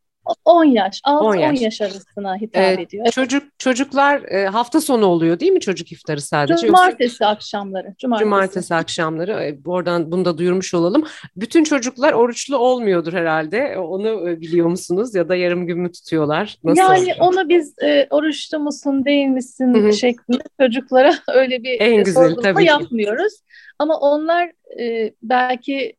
10 0.45 0.63
yaş, 0.63 1.01
6-10 1.01 1.39
yaş. 1.39 1.61
yaş 1.61 1.81
arasına 1.81 2.35
hitap 2.35 2.63
ee, 2.63 2.81
ediyor. 2.81 3.05
Çocuk 3.11 3.43
çocuklar 3.59 4.21
e, 4.21 4.47
hafta 4.47 4.81
sonu 4.81 5.05
oluyor 5.05 5.39
değil 5.39 5.51
mi 5.51 5.59
çocuk 5.59 5.91
iftarı 5.91 6.21
sadece? 6.21 6.67
Cumartesi 6.67 7.03
Yoksa, 7.03 7.27
akşamları. 7.27 7.95
Cumartesi. 7.99 8.23
Cumartesi 8.23 8.75
akşamları. 8.75 9.31
E, 9.31 9.57
oradan 9.65 10.11
bunu 10.11 10.25
da 10.25 10.37
duyurmuş 10.37 10.73
olalım. 10.73 11.03
Bütün 11.35 11.63
çocuklar 11.63 12.13
oruçlu 12.13 12.57
olmuyordur 12.57 13.13
herhalde. 13.13 13.57
E, 13.57 13.77
onu 13.77 14.29
e, 14.29 14.41
biliyor 14.41 14.67
musunuz 14.67 15.15
ya 15.15 15.29
da 15.29 15.35
yarım 15.35 15.67
gün 15.67 15.79
mü 15.79 15.91
tutuyorlar? 15.91 16.57
Nasıl? 16.63 16.81
Yani 16.81 17.13
onu 17.19 17.49
biz 17.49 17.73
e, 17.83 18.07
oruçlu 18.09 18.59
musun 18.59 19.05
değil 19.05 19.27
misin 19.27 19.73
Hı-hı. 19.73 19.93
şeklinde 19.93 20.43
çocuklara 20.61 21.13
öyle 21.33 21.63
bir 21.63 21.81
en 21.81 22.03
güzel, 22.03 22.35
tabii 22.35 22.65
yapmıyoruz. 22.65 23.33
Ama 23.79 23.99
onlar 23.99 24.51
e, 24.79 25.13
belki 25.23 25.75
e, 25.75 25.93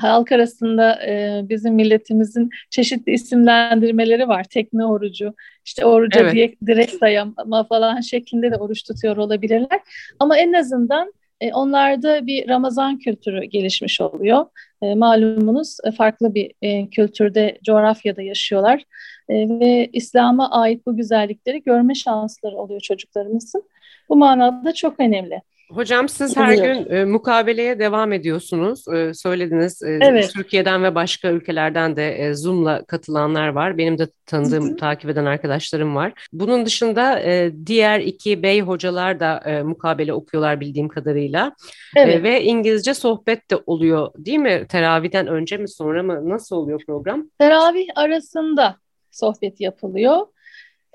halk 0.00 0.32
arasında 0.32 1.06
e, 1.06 1.40
bizim 1.48 1.74
milletimizin 1.74 2.50
çeşitli 2.70 3.12
isimlendirmeleri 3.12 4.28
var. 4.28 4.44
Tekne 4.44 4.84
orucu, 4.84 5.34
işte 5.64 5.84
oruca 5.84 6.20
evet. 6.20 6.32
diye 6.32 6.54
direkt 6.66 7.00
dayama 7.00 7.64
falan 7.68 8.00
şeklinde 8.00 8.50
de 8.50 8.56
oruç 8.56 8.82
tutuyor 8.82 9.16
olabilirler. 9.16 9.80
Ama 10.18 10.38
en 10.38 10.52
azından 10.52 11.12
e, 11.40 11.52
onlarda 11.52 12.26
bir 12.26 12.48
Ramazan 12.48 12.98
kültürü 12.98 13.44
gelişmiş 13.44 14.00
oluyor. 14.00 14.46
E, 14.82 14.94
malumunuz 14.94 15.76
e, 15.84 15.90
farklı 15.90 16.34
bir 16.34 16.52
e, 16.62 16.90
kültürde, 16.90 17.58
coğrafyada 17.64 18.22
yaşıyorlar. 18.22 18.84
E, 19.28 19.34
ve 19.48 19.90
İslam'a 19.92 20.50
ait 20.50 20.86
bu 20.86 20.96
güzellikleri 20.96 21.62
görme 21.62 21.94
şansları 21.94 22.56
oluyor 22.56 22.80
çocuklarımızın. 22.80 23.62
Bu 24.08 24.16
manada 24.16 24.74
çok 24.74 25.00
önemli. 25.00 25.42
Hocam 25.70 26.08
siz 26.08 26.36
her 26.36 26.54
gün 26.54 26.90
e, 26.90 27.04
mukabeleye 27.04 27.78
devam 27.78 28.12
ediyorsunuz. 28.12 28.88
E, 28.88 29.14
söylediniz 29.14 29.82
e, 29.82 29.98
evet. 30.02 30.30
Türkiye'den 30.34 30.84
ve 30.84 30.94
başka 30.94 31.28
ülkelerden 31.28 31.96
de 31.96 32.18
e, 32.18 32.34
Zoom'la 32.34 32.84
katılanlar 32.84 33.48
var. 33.48 33.78
Benim 33.78 33.98
de 33.98 34.08
tanıdığım, 34.26 34.68
Hı-hı. 34.68 34.76
takip 34.76 35.10
eden 35.10 35.24
arkadaşlarım 35.24 35.96
var. 35.96 36.12
Bunun 36.32 36.66
dışında 36.66 37.20
e, 37.20 37.52
diğer 37.66 38.00
iki 38.00 38.42
bey 38.42 38.60
hocalar 38.60 39.20
da 39.20 39.42
e, 39.44 39.62
mukabele 39.62 40.12
okuyorlar 40.12 40.60
bildiğim 40.60 40.88
kadarıyla. 40.88 41.52
E, 41.96 42.00
evet. 42.00 42.14
E, 42.14 42.22
ve 42.22 42.42
İngilizce 42.42 42.94
sohbet 42.94 43.50
de 43.50 43.56
oluyor 43.66 44.10
değil 44.18 44.38
mi? 44.38 44.66
Teravihden 44.68 45.26
önce 45.26 45.56
mi 45.56 45.68
sonra 45.68 46.02
mı? 46.02 46.28
Nasıl 46.28 46.56
oluyor 46.56 46.80
program? 46.86 47.30
Teravih 47.38 47.88
arasında 47.94 48.76
sohbet 49.10 49.60
yapılıyor. 49.60 50.26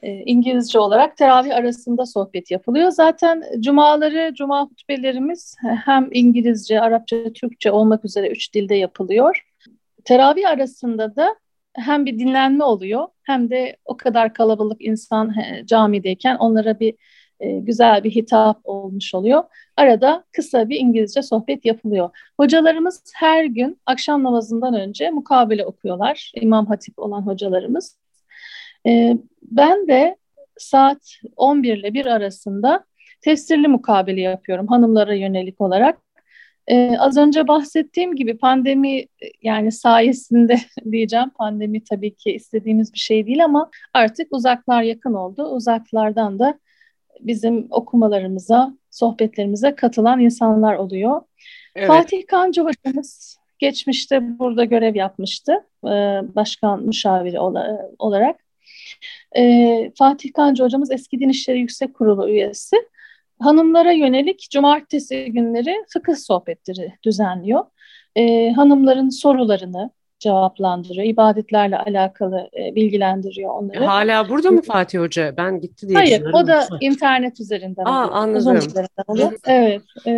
E, 0.04 0.24
İngilizce 0.26 0.80
olarak 0.80 1.18
teravih 1.18 1.56
arasında 1.56 2.06
sohbet 2.06 2.52
yapılıyor. 2.52 2.92
Zaten 2.92 3.44
cumaları, 3.60 4.34
cuma 4.36 4.66
hutbelerimiz 4.66 5.56
hem 5.86 6.10
İngilizce, 6.12 6.82
Arapça, 6.82 7.34
Türkçe 7.34 7.72
olmak 7.72 8.06
üzere 8.06 8.28
üç 8.30 8.54
dilde 8.54 8.76
yapılıyor. 8.76 9.46
Teravih 10.06 10.50
arasında 10.50 11.16
da 11.16 11.36
hem 11.74 12.06
bir 12.06 12.20
dinlenme 12.20 12.64
oluyor 12.64 13.08
hem 13.24 13.50
de 13.50 13.78
o 13.86 13.98
kadar 13.98 14.34
kalabalık 14.34 14.82
insan 14.82 15.36
camideyken 15.66 16.36
onlara 16.36 16.80
bir 16.80 16.96
e, 17.40 17.60
güzel 17.60 18.04
bir 18.04 18.12
hitap 18.12 18.60
olmuş 18.64 19.16
oluyor. 19.16 19.44
Arada 19.78 20.24
kısa 20.32 20.70
bir 20.70 20.80
İngilizce 20.80 21.22
sohbet 21.22 21.66
yapılıyor. 21.66 22.10
Hocalarımız 22.38 23.04
her 23.16 23.46
gün 23.46 23.80
akşam 23.86 24.24
namazından 24.24 24.74
önce 24.74 25.10
mukabele 25.10 25.66
okuyorlar. 25.66 26.32
İmam 26.36 26.66
Hatip 26.66 27.00
olan 27.00 27.22
hocalarımız. 27.22 28.03
E, 28.88 29.18
ben 29.42 29.88
de 29.88 30.18
saat 30.58 31.20
11 31.36 31.78
ile 31.78 31.94
1 31.94 32.06
arasında 32.06 32.86
tefsirli 33.22 33.68
mukabele 33.68 34.22
yapıyorum 34.22 34.68
hanımlara 34.68 35.14
yönelik 35.14 35.62
olarak. 35.62 35.98
Ee, 36.68 36.96
az 37.00 37.18
önce 37.18 37.48
bahsettiğim 37.48 38.16
gibi 38.16 38.38
pandemi 38.38 39.06
yani 39.42 39.72
sayesinde 39.72 40.60
diyeceğim 40.92 41.30
pandemi 41.30 41.84
tabii 41.84 42.16
ki 42.16 42.32
istediğimiz 42.32 42.94
bir 42.94 43.00
şey 43.00 43.28
değil 43.28 43.44
ama 43.46 43.72
artık 43.94 44.28
uzaklar 44.32 44.84
yakın 44.84 45.14
oldu. 45.14 45.44
Uzaklardan 45.44 46.40
da 46.40 46.60
bizim 47.20 47.68
okumalarımıza, 47.70 48.74
sohbetlerimize 48.92 49.76
katılan 49.76 50.20
insanlar 50.20 50.76
oluyor. 50.76 51.22
Evet. 51.76 51.88
Fatih 51.88 52.28
Kancı 52.28 52.62
hocamız 52.62 53.38
geçmişte 53.60 54.40
burada 54.40 54.66
görev 54.66 54.96
yapmıştı. 54.96 55.54
Ee, 55.86 56.22
başkan 56.36 56.84
müşaviri 56.84 57.40
olarak. 58.00 58.43
E, 59.38 59.92
Fatih 59.98 60.34
Kancı 60.34 60.64
hocamız 60.64 60.92
eski 60.92 61.20
Din 61.20 61.30
İşleri 61.30 61.60
Yüksek 61.60 61.94
Kurulu 61.94 62.30
üyesi. 62.30 62.76
Hanımlara 63.40 63.92
yönelik 63.92 64.48
cumartesi 64.52 65.26
günleri 65.26 65.76
fıkıh 65.94 66.16
sohbetleri 66.16 66.94
düzenliyor. 67.04 67.66
E, 68.16 68.52
hanımların 68.52 69.10
sorularını 69.10 69.92
cevaplandırıyor, 70.24 71.06
ibadetlerle 71.06 71.78
alakalı 71.78 72.50
e, 72.60 72.76
bilgilendiriyor 72.76 73.50
onları. 73.54 73.86
Hala 73.86 74.30
burada 74.30 74.52
mı 74.52 74.62
Fatih 74.62 75.00
Hoca? 75.00 75.34
Ben 75.38 75.62
gitti 75.62 75.88
diye 75.90 75.98
Hayır, 75.98 76.24
o 76.34 76.48
da 76.48 76.68
internet 76.82 77.40
üzerinden 77.40 77.86
Aa. 77.86 78.08
Anladım. 78.12 78.56
üzerinden 78.56 79.38
evet, 79.48 79.82
e, 80.06 80.12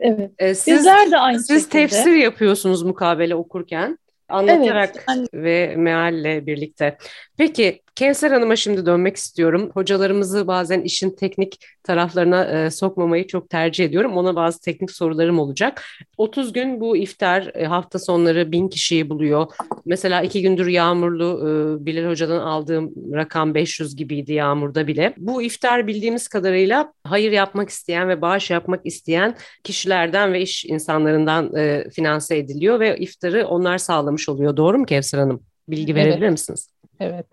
evet. 0.00 0.30
E, 0.38 0.54
siz, 0.54 0.78
Bizler 0.78 1.10
de 1.10 1.18
aynı 1.18 1.38
siz 1.38 1.48
şekilde. 1.48 1.60
Siz 1.60 1.68
tefsir 1.68 2.16
yapıyorsunuz 2.16 2.82
mukabele 2.82 3.34
okurken 3.34 3.98
anlatarak 4.28 4.90
evet, 4.94 5.04
hani... 5.06 5.26
ve 5.32 5.76
mealle 5.76 6.46
birlikte. 6.46 6.96
Peki 7.36 7.82
Kevser 8.00 8.30
Hanım'a 8.30 8.56
şimdi 8.56 8.86
dönmek 8.86 9.16
istiyorum. 9.16 9.70
Hocalarımızı 9.74 10.46
bazen 10.46 10.80
işin 10.80 11.10
teknik 11.10 11.66
taraflarına 11.82 12.44
e, 12.44 12.70
sokmamayı 12.70 13.26
çok 13.26 13.50
tercih 13.50 13.84
ediyorum. 13.84 14.16
Ona 14.16 14.36
bazı 14.36 14.60
teknik 14.60 14.90
sorularım 14.90 15.38
olacak. 15.38 15.84
30 16.18 16.52
gün 16.52 16.80
bu 16.80 16.96
iftar 16.96 17.50
e, 17.54 17.66
hafta 17.66 17.98
sonları 17.98 18.52
bin 18.52 18.68
kişiyi 18.68 19.10
buluyor. 19.10 19.46
Mesela 19.84 20.22
iki 20.22 20.42
gündür 20.42 20.66
yağmurlu 20.66 21.40
e, 21.42 21.86
Bilal 21.86 22.10
Hoca'dan 22.10 22.40
aldığım 22.40 22.92
rakam 23.12 23.54
500 23.54 23.96
gibiydi 23.96 24.32
yağmurda 24.32 24.86
bile. 24.86 25.14
Bu 25.16 25.42
iftar 25.42 25.86
bildiğimiz 25.86 26.28
kadarıyla 26.28 26.92
hayır 27.04 27.32
yapmak 27.32 27.68
isteyen 27.68 28.08
ve 28.08 28.22
bağış 28.22 28.50
yapmak 28.50 28.86
isteyen 28.86 29.36
kişilerden 29.64 30.32
ve 30.32 30.40
iş 30.40 30.64
insanlarından 30.64 31.56
e, 31.56 31.90
finanse 31.90 32.36
ediliyor 32.36 32.80
ve 32.80 32.98
iftarı 32.98 33.46
onlar 33.46 33.78
sağlamış 33.78 34.28
oluyor. 34.28 34.56
Doğru 34.56 34.78
mu 34.78 34.86
Kevser 34.86 35.18
Hanım? 35.18 35.42
Bilgi 35.68 35.94
verebilir 35.94 36.22
evet. 36.22 36.30
misiniz? 36.30 36.68
Evet. 37.00 37.26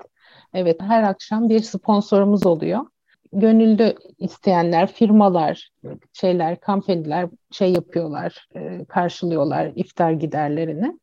Evet, 0.54 0.82
her 0.82 1.04
akşam 1.04 1.50
bir 1.50 1.60
sponsorumuz 1.60 2.46
oluyor. 2.46 2.86
Gönüllü 3.34 3.96
isteyenler, 4.20 4.92
firmalar, 4.92 5.70
şeyler, 6.14 6.60
kampanylar 6.60 7.30
şey 7.52 7.72
yapıyorlar, 7.72 8.48
e, 8.56 8.86
karşılıyorlar 8.86 9.72
iftar 9.76 10.12
giderlerini. 10.12 11.00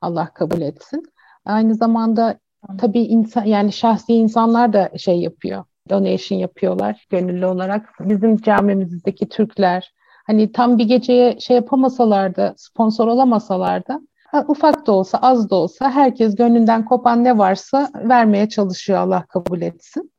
Allah 0.00 0.30
kabul 0.34 0.60
etsin. 0.60 1.02
Aynı 1.44 1.74
zamanda 1.74 2.38
tabii 2.78 3.00
insan 3.02 3.44
yani 3.44 3.72
şahsi 3.72 4.14
insanlar 4.14 4.72
da 4.72 4.90
şey 4.98 5.20
yapıyor. 5.20 5.64
Donation 5.90 6.38
yapıyorlar 6.38 7.06
gönüllü 7.10 7.46
olarak. 7.46 7.88
Bizim 8.00 8.36
camimizdeki 8.36 9.28
Türkler 9.28 9.92
hani 10.26 10.52
tam 10.52 10.78
bir 10.78 10.84
geceye 10.84 11.40
şey 11.40 11.56
yapamasalar 11.56 12.36
da 12.36 12.54
sponsor 12.56 13.08
olamasalar 13.08 13.86
da 13.86 14.00
ufak 14.48 14.86
da 14.86 14.92
olsa 14.92 15.18
az 15.18 15.50
da 15.50 15.54
olsa 15.54 15.90
herkes 15.90 16.36
gönlünden 16.36 16.84
kopan 16.84 17.24
ne 17.24 17.38
varsa 17.38 17.90
vermeye 17.94 18.48
çalışıyor 18.48 18.98
Allah 18.98 19.26
kabul 19.28 19.62
etsin. 19.62 20.12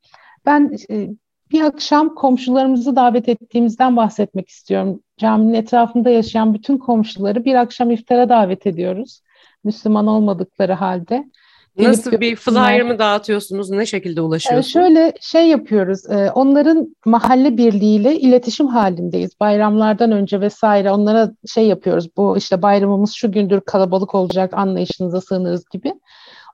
Ben 0.46 0.77
e, 0.89 1.10
bir 1.51 1.62
akşam 1.62 2.15
komşularımızı 2.15 2.96
davet 2.96 3.30
ettiğimizden 3.30 3.98
bahsetmek 3.98 4.50
istiyorum. 4.50 5.03
Caminin 5.18 5.53
etrafında 5.53 6.10
yaşayan 6.10 6.53
bütün 6.53 6.77
komşuları 6.77 7.46
bir 7.46 7.56
akşam 7.56 7.91
iftara 7.91 8.30
davet 8.30 8.68
ediyoruz. 8.68 9.22
Müslüman 9.63 10.08
olmadıkları 10.08 10.74
halde. 10.74 11.30
Nasıl 11.78 12.12
bir 12.12 12.36
flyer 12.36 12.82
mı 12.82 13.00
dağıtıyorsunuz? 13.00 13.70
Ne 13.70 13.86
şekilde 13.86 14.22
ulaşıyorsunuz? 14.22 14.68
Ee, 14.68 14.72
şöyle 14.72 15.13
şey 15.22 15.48
yapıyoruz. 15.48 16.10
E, 16.10 16.32
onların 16.32 16.96
mahalle 17.06 17.58
birliğiyle 17.58 18.20
iletişim 18.20 18.68
halindeyiz. 18.68 19.40
Bayramlardan 19.40 20.12
önce 20.12 20.42
vesaire 20.42 20.92
onlara 20.92 21.32
şey 21.54 21.68
yapıyoruz. 21.68 22.10
Bu 22.18 22.38
işte 22.38 22.62
bayramımız 22.62 23.12
şu 23.13 23.32
gündür 23.32 23.62
kalabalık 23.62 24.16
olacak 24.16 24.54
anlayışınıza 24.54 25.22
sığınırız 25.22 25.66
gibi. 25.70 25.94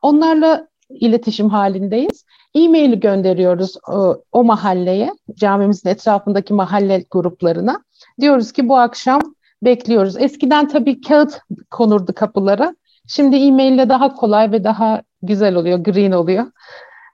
Onlarla 0.02 0.68
iletişim 0.90 1.50
halindeyiz. 1.50 2.26
E-mail'i 2.56 3.00
gönderiyoruz 3.00 3.76
o, 3.88 4.22
o 4.32 4.44
mahalleye, 4.44 5.14
camimizin 5.36 5.90
etrafındaki 5.90 6.54
mahalle 6.54 7.06
gruplarına. 7.12 7.84
Diyoruz 8.22 8.52
ki 8.52 8.70
bu 8.70 8.78
akşam 8.78 9.22
bekliyoruz. 9.64 10.18
Eskiden 10.18 10.68
tabii 10.68 11.02
kağıt 11.02 11.40
konurdu 11.72 12.14
kapılara. 12.16 12.76
Şimdi 13.08 13.36
e-mail 13.36 13.72
ile 13.72 13.90
daha 13.90 14.14
kolay 14.14 14.52
ve 14.52 14.64
daha 14.64 15.02
güzel 15.22 15.56
oluyor, 15.56 15.80
green 15.80 16.12
oluyor. 16.12 16.46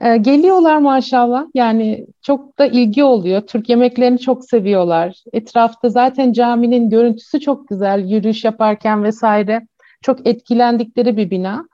Ee, 0.02 0.18
geliyorlar 0.18 0.78
maşallah. 0.78 1.46
Yani 1.54 2.08
çok 2.22 2.60
da 2.60 2.66
ilgi 2.66 3.04
oluyor. 3.04 3.42
Türk 3.42 3.70
yemeklerini 3.70 4.20
çok 4.20 4.46
seviyorlar. 4.46 5.24
Etrafta 5.34 5.90
zaten 5.90 6.34
caminin 6.34 6.90
görüntüsü 6.90 7.40
çok 7.40 7.68
güzel. 7.68 8.06
Yürüyüş 8.06 8.44
yaparken 8.44 9.04
vesaire 9.04 9.68
çok 10.02 10.28
etkilendikleri 10.28 11.18
bir 11.18 11.30
bina. 11.30 11.68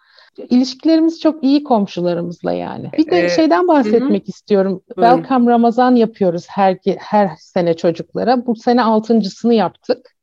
İlişkilerimiz 0.49 1.19
çok 1.19 1.43
iyi 1.43 1.63
komşularımızla 1.63 2.51
yani. 2.51 2.89
Bir 2.97 3.11
de 3.11 3.25
ee, 3.25 3.29
şeyden 3.29 3.67
bahsetmek 3.67 4.27
hı. 4.27 4.29
istiyorum. 4.29 4.81
Buyurun. 4.97 5.15
Welcome 5.17 5.51
Ramazan 5.51 5.95
yapıyoruz 5.95 6.45
her 6.49 6.77
her 6.97 7.29
sene 7.39 7.73
çocuklara. 7.73 8.45
Bu 8.45 8.55
sene 8.55 8.83
altıncısını 8.83 9.53
yaptık. 9.53 10.15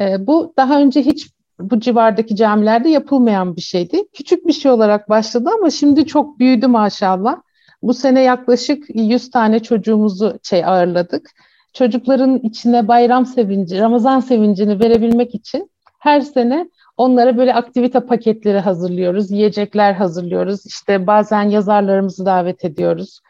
Ee, 0.00 0.26
bu 0.26 0.54
daha 0.56 0.80
önce 0.80 1.02
hiç 1.02 1.35
bu 1.60 1.80
civardaki 1.80 2.36
camilerde 2.36 2.88
yapılmayan 2.88 3.56
bir 3.56 3.60
şeydi. 3.60 4.08
Küçük 4.12 4.46
bir 4.46 4.52
şey 4.52 4.70
olarak 4.70 5.08
başladı 5.08 5.50
ama 5.58 5.70
şimdi 5.70 6.06
çok 6.06 6.38
büyüdü 6.38 6.66
maşallah. 6.66 7.36
Bu 7.82 7.94
sene 7.94 8.22
yaklaşık 8.22 8.84
100 8.94 9.30
tane 9.30 9.60
çocuğumuzu 9.60 10.38
şey 10.42 10.64
ağırladık. 10.64 11.30
Çocukların 11.72 12.38
içine 12.38 12.88
bayram 12.88 13.26
sevinci, 13.26 13.80
Ramazan 13.80 14.20
sevincini 14.20 14.80
verebilmek 14.80 15.34
için 15.34 15.70
her 15.98 16.20
sene 16.20 16.70
onlara 16.96 17.36
böyle 17.36 17.54
aktivite 17.54 18.00
paketleri 18.00 18.58
hazırlıyoruz, 18.58 19.30
yiyecekler 19.30 19.92
hazırlıyoruz. 19.92 20.66
İşte 20.66 21.06
bazen 21.06 21.42
yazarlarımızı 21.42 22.26
davet 22.26 22.64
ediyoruz. 22.64 23.20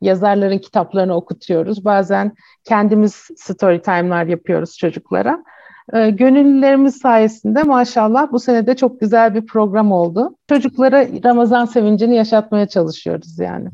Yazarların 0.00 0.58
kitaplarını 0.58 1.14
okutuyoruz. 1.14 1.84
Bazen 1.84 2.32
kendimiz 2.64 3.14
story 3.36 3.82
time'lar 3.82 4.24
yapıyoruz 4.26 4.76
çocuklara. 4.78 5.44
E, 5.92 6.10
gönüllülerimiz 6.10 6.96
sayesinde 6.96 7.62
maşallah 7.62 8.32
bu 8.32 8.40
sene 8.40 8.66
de 8.66 8.76
çok 8.76 9.00
güzel 9.00 9.34
bir 9.34 9.46
program 9.46 9.92
oldu. 9.92 10.36
Çocuklara 10.48 11.06
Ramazan 11.24 11.64
sevincini 11.64 12.16
yaşatmaya 12.16 12.66
çalışıyoruz 12.68 13.38
yani 13.38 13.68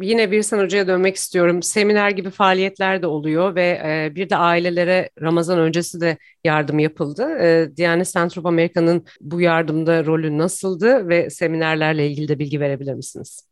yine 0.00 0.30
bir 0.30 0.42
sen 0.42 0.58
hocaya 0.58 0.86
dönmek 0.86 1.16
istiyorum. 1.16 1.62
Seminer 1.62 2.10
gibi 2.10 2.30
faaliyetler 2.30 3.02
de 3.02 3.06
oluyor 3.06 3.54
ve 3.54 3.80
e, 3.84 4.14
bir 4.14 4.30
de 4.30 4.36
ailelere 4.36 5.10
Ramazan 5.20 5.58
öncesi 5.58 6.00
de 6.00 6.16
yardım 6.44 6.78
yapıldı. 6.78 7.38
E, 7.38 7.76
Diyanet 7.76 8.12
Center 8.12 8.36
of 8.36 8.46
America'nın 8.46 9.04
bu 9.20 9.40
yardımda 9.40 10.04
rolü 10.04 10.38
nasıldı 10.38 11.08
ve 11.08 11.30
seminerlerle 11.30 12.06
ilgili 12.06 12.28
de 12.28 12.38
bilgi 12.38 12.60
verebilir 12.60 12.94
misiniz? 12.94 13.48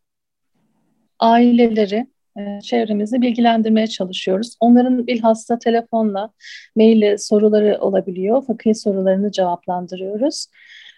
Aileleri 1.19 2.07
çevremizi 2.63 3.23
bilgilendirmeye 3.23 3.87
çalışıyoruz. 3.87 4.57
Onların 4.61 5.07
bilhassa 5.07 5.59
telefonla, 5.59 6.31
maille 6.77 7.19
soruları 7.19 7.79
olabiliyor. 7.81 8.47
Fakir 8.47 8.75
sorularını 8.75 9.33
cevaplandırıyoruz. 9.33 10.47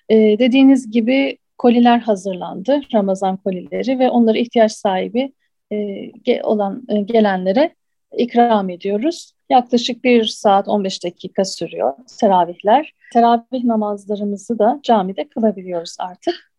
Ee, 0.08 0.16
dediğiniz 0.38 0.90
gibi 0.90 1.38
koliler 1.58 1.98
hazırlandı, 1.98 2.80
Ramazan 2.94 3.36
kolileri 3.36 3.98
ve 3.98 4.10
onları 4.10 4.38
ihtiyaç 4.38 4.72
sahibi 4.72 5.32
e, 5.72 6.42
olan 6.42 6.82
e, 6.88 7.00
gelenlere 7.00 7.74
ikram 8.18 8.70
ediyoruz. 8.70 9.32
Yaklaşık 9.50 10.04
bir 10.04 10.24
saat 10.24 10.68
15 10.68 11.04
dakika 11.04 11.44
sürüyor 11.44 11.92
teravihler. 12.20 12.92
Teravih 13.12 13.64
namazlarımızı 13.64 14.58
da 14.58 14.80
camide 14.82 15.28
kılabiliyoruz 15.28 15.96
artık. 15.98 16.51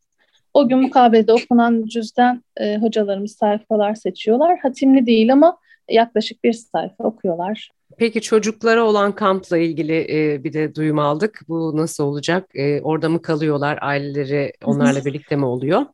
O 0.53 0.67
gün 0.67 0.79
mukabelede 0.79 1.33
okunan 1.33 1.85
cüzden 1.85 2.43
e, 2.57 2.77
hocalarımız 2.77 3.31
sayfalar 3.31 3.95
seçiyorlar. 3.95 4.59
Hatimli 4.59 5.05
değil 5.05 5.33
ama 5.33 5.57
yaklaşık 5.89 6.43
bir 6.43 6.53
sayfa 6.53 7.03
okuyorlar. 7.03 7.71
Peki 7.97 8.21
çocuklara 8.21 8.83
olan 8.83 9.15
kampla 9.15 9.57
ilgili 9.57 10.07
e, 10.09 10.43
bir 10.43 10.53
de 10.53 10.75
duyum 10.75 10.99
aldık. 10.99 11.41
Bu 11.47 11.77
nasıl 11.77 12.03
olacak? 12.03 12.49
E, 12.55 12.81
orada 12.81 13.09
mı 13.09 13.21
kalıyorlar? 13.21 13.79
Aileleri 13.81 14.53
onlarla 14.65 15.05
birlikte 15.05 15.35
mi 15.35 15.45
oluyor? 15.45 15.85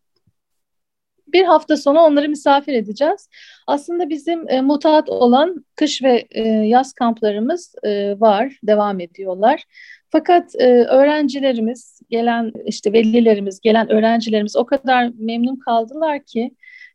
Bir 1.27 1.43
hafta 1.43 1.77
sonra 1.77 2.01
onları 2.03 2.29
misafir 2.29 2.73
edeceğiz. 2.73 3.29
Aslında 3.67 4.09
bizim 4.09 4.49
e, 4.49 4.61
mutat 4.61 5.09
olan 5.09 5.65
kış 5.75 6.03
ve 6.03 6.27
e, 6.31 6.41
yaz 6.47 6.93
kamplarımız 6.93 7.75
e, 7.83 8.19
var, 8.19 8.59
devam 8.63 8.99
ediyorlar. 8.99 9.63
Fakat 10.11 10.55
e, 10.55 10.65
öğrencilerimiz, 10.83 12.01
gelen 12.09 12.53
işte 12.65 12.93
velilerimiz, 12.93 13.59
gelen 13.61 13.91
öğrencilerimiz 13.91 14.55
o 14.55 14.65
kadar 14.65 15.11
memnun 15.19 15.55
kaldılar 15.55 16.23
ki 16.23 16.51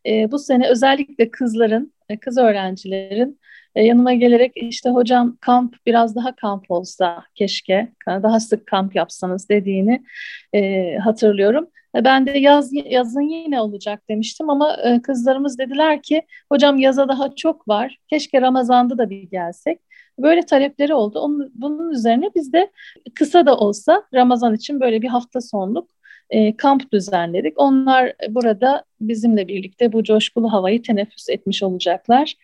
e, 0.07 0.31
bu 0.31 0.39
sene 0.39 0.69
özellikle 0.69 1.31
kızların, 1.31 1.93
e, 2.09 2.19
kız 2.19 2.37
öğrencilerin 2.37 3.39
e, 3.75 3.83
yanıma 3.83 4.13
gelerek 4.13 4.51
işte 4.55 4.89
hocam 4.89 5.37
kamp 5.41 5.75
biraz 5.85 6.15
daha 6.15 6.35
kamp 6.35 6.71
olsa 6.71 7.23
keşke, 7.35 7.91
daha 8.07 8.39
sık 8.39 8.67
kamp 8.67 8.95
yapsanız 8.95 9.49
dediğini 9.49 10.03
e, 10.53 10.95
hatırlıyorum. 10.97 11.67
E, 11.95 12.03
ben 12.05 12.25
de 12.25 12.31
yaz 12.31 12.69
yazın 12.73 13.21
yine 13.21 13.61
olacak 13.61 14.01
demiştim 14.09 14.49
ama 14.49 14.77
e, 14.83 15.01
kızlarımız 15.01 15.57
dediler 15.59 16.01
ki 16.01 16.21
hocam 16.51 16.79
yaza 16.79 17.07
daha 17.07 17.35
çok 17.35 17.67
var. 17.67 17.97
Keşke 18.09 18.41
Ramazan'da 18.41 18.97
da 18.97 19.09
bir 19.09 19.23
gelsek. 19.23 19.79
Böyle 20.19 20.41
talepleri 20.41 20.93
oldu. 20.93 21.19
Onun, 21.19 21.51
bunun 21.55 21.91
üzerine 21.91 22.29
biz 22.35 22.53
de 22.53 22.71
kısa 23.15 23.45
da 23.45 23.57
olsa 23.57 24.03
Ramazan 24.13 24.55
için 24.55 24.79
böyle 24.79 25.01
bir 25.01 25.07
hafta 25.07 25.41
sonluk 25.41 25.89
e, 26.29 26.57
kamp 26.57 26.91
düzenledik. 26.91 27.53
Onlar 27.57 28.13
burada 28.29 28.83
bizimle 29.01 29.47
birlikte 29.47 29.93
bu 29.93 30.03
coşkulu 30.03 30.53
havayı 30.53 30.81
teneffüs 30.81 31.29
etmiş 31.29 31.63
olacaklar. 31.63 32.35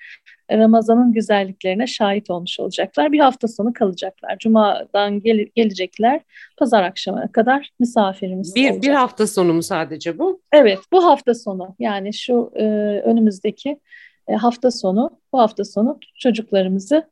Ramazan'ın 0.51 1.11
güzelliklerine 1.11 1.87
şahit 1.87 2.29
olmuş 2.29 2.59
olacaklar. 2.59 3.11
Bir 3.11 3.19
hafta 3.19 3.47
sonu 3.47 3.73
kalacaklar. 3.73 4.37
Cuma'dan 4.37 5.21
gel 5.21 5.45
gelecekler. 5.55 6.21
Pazar 6.57 6.83
akşamına 6.83 7.31
kadar 7.31 7.69
misafirimiz 7.79 8.55
bir, 8.55 8.69
olacak. 8.69 8.83
Bir 8.83 8.89
hafta 8.89 9.27
sonu 9.27 9.53
mu 9.53 9.63
sadece 9.63 10.19
bu? 10.19 10.41
Evet, 10.51 10.79
bu 10.91 11.05
hafta 11.05 11.33
sonu. 11.33 11.75
Yani 11.79 12.13
şu 12.13 12.51
e, 12.55 12.63
önümüzdeki 13.05 13.79
e, 14.27 14.33
hafta 14.33 14.71
sonu, 14.71 15.09
bu 15.33 15.39
hafta 15.39 15.65
sonu 15.65 15.99
çocuklarımızı 16.19 17.07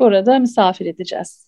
burada 0.00 0.38
misafir 0.38 0.86
edeceğiz. 0.86 1.46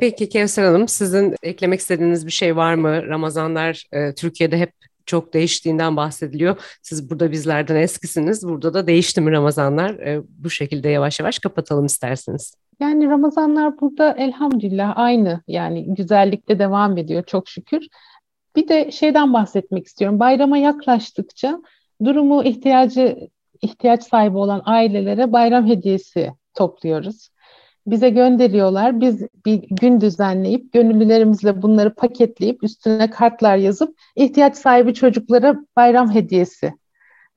Peki 0.00 0.28
Kevser 0.28 0.64
Hanım 0.64 0.88
sizin 0.88 1.34
eklemek 1.42 1.80
istediğiniz 1.80 2.26
bir 2.26 2.32
şey 2.32 2.56
var 2.56 2.74
mı? 2.74 3.06
Ramazanlar 3.06 3.84
e, 3.92 4.14
Türkiye'de 4.14 4.58
hep 4.58 4.72
çok 5.06 5.34
değiştiğinden 5.34 5.96
bahsediliyor. 5.96 6.78
Siz 6.82 7.10
burada 7.10 7.32
bizlerden 7.32 7.76
eskisiniz. 7.76 8.48
Burada 8.48 8.74
da 8.74 8.86
değişti 8.86 9.20
mi 9.20 9.32
Ramazanlar? 9.32 9.90
E, 9.90 10.22
bu 10.28 10.50
şekilde 10.50 10.88
yavaş 10.88 11.20
yavaş 11.20 11.38
kapatalım 11.38 11.86
isterseniz. 11.86 12.54
Yani 12.80 13.06
Ramazanlar 13.06 13.80
burada 13.80 14.12
elhamdülillah 14.12 14.92
aynı. 14.96 15.42
Yani 15.48 15.94
güzellikte 15.94 16.58
devam 16.58 16.98
ediyor 16.98 17.24
çok 17.26 17.48
şükür. 17.48 17.86
Bir 18.56 18.68
de 18.68 18.90
şeyden 18.90 19.32
bahsetmek 19.32 19.86
istiyorum. 19.86 20.20
Bayrama 20.20 20.58
yaklaştıkça 20.58 21.62
durumu 22.04 22.44
ihtiyacı 22.44 23.28
ihtiyaç 23.62 24.04
sahibi 24.04 24.36
olan 24.36 24.62
ailelere 24.64 25.32
bayram 25.32 25.66
hediyesi 25.66 26.32
topluyoruz 26.54 27.28
bize 27.86 28.10
gönderiyorlar. 28.10 29.00
Biz 29.00 29.22
bir 29.46 29.62
gün 29.70 30.00
düzenleyip 30.00 30.72
gönüllülerimizle 30.72 31.62
bunları 31.62 31.94
paketleyip 31.94 32.64
üstüne 32.64 33.10
kartlar 33.10 33.56
yazıp 33.56 33.98
ihtiyaç 34.16 34.56
sahibi 34.56 34.94
çocuklara 34.94 35.56
bayram 35.76 36.14
hediyesi 36.14 36.72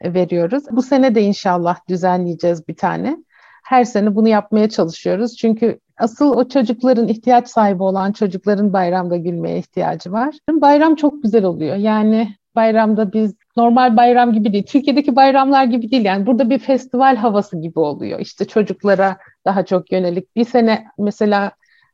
veriyoruz. 0.03 0.63
Bu 0.71 0.81
sene 0.81 1.15
de 1.15 1.21
inşallah 1.21 1.77
düzenleyeceğiz 1.89 2.67
bir 2.67 2.75
tane. 2.75 3.17
Her 3.63 3.83
sene 3.83 4.15
bunu 4.15 4.27
yapmaya 4.27 4.69
çalışıyoruz. 4.69 5.37
Çünkü 5.37 5.79
asıl 5.97 6.37
o 6.37 6.47
çocukların 6.47 7.07
ihtiyaç 7.07 7.47
sahibi 7.47 7.83
olan 7.83 8.11
çocukların 8.11 8.73
bayramda 8.73 9.17
gülmeye 9.17 9.57
ihtiyacı 9.57 10.11
var. 10.11 10.35
Bayram 10.51 10.95
çok 10.95 11.23
güzel 11.23 11.43
oluyor. 11.43 11.75
Yani 11.75 12.35
bayramda 12.55 13.13
biz 13.13 13.35
normal 13.57 13.97
bayram 13.97 14.33
gibi 14.33 14.53
değil. 14.53 14.65
Türkiye'deki 14.65 15.15
bayramlar 15.15 15.63
gibi 15.63 15.91
değil. 15.91 16.05
Yani 16.05 16.25
burada 16.25 16.49
bir 16.49 16.59
festival 16.59 17.15
havası 17.15 17.61
gibi 17.61 17.79
oluyor. 17.79 18.19
İşte 18.19 18.45
çocuklara 18.45 19.17
daha 19.45 19.65
çok 19.65 19.91
yönelik. 19.91 20.35
Bir 20.35 20.45
sene 20.45 20.85
mesela 20.97 21.51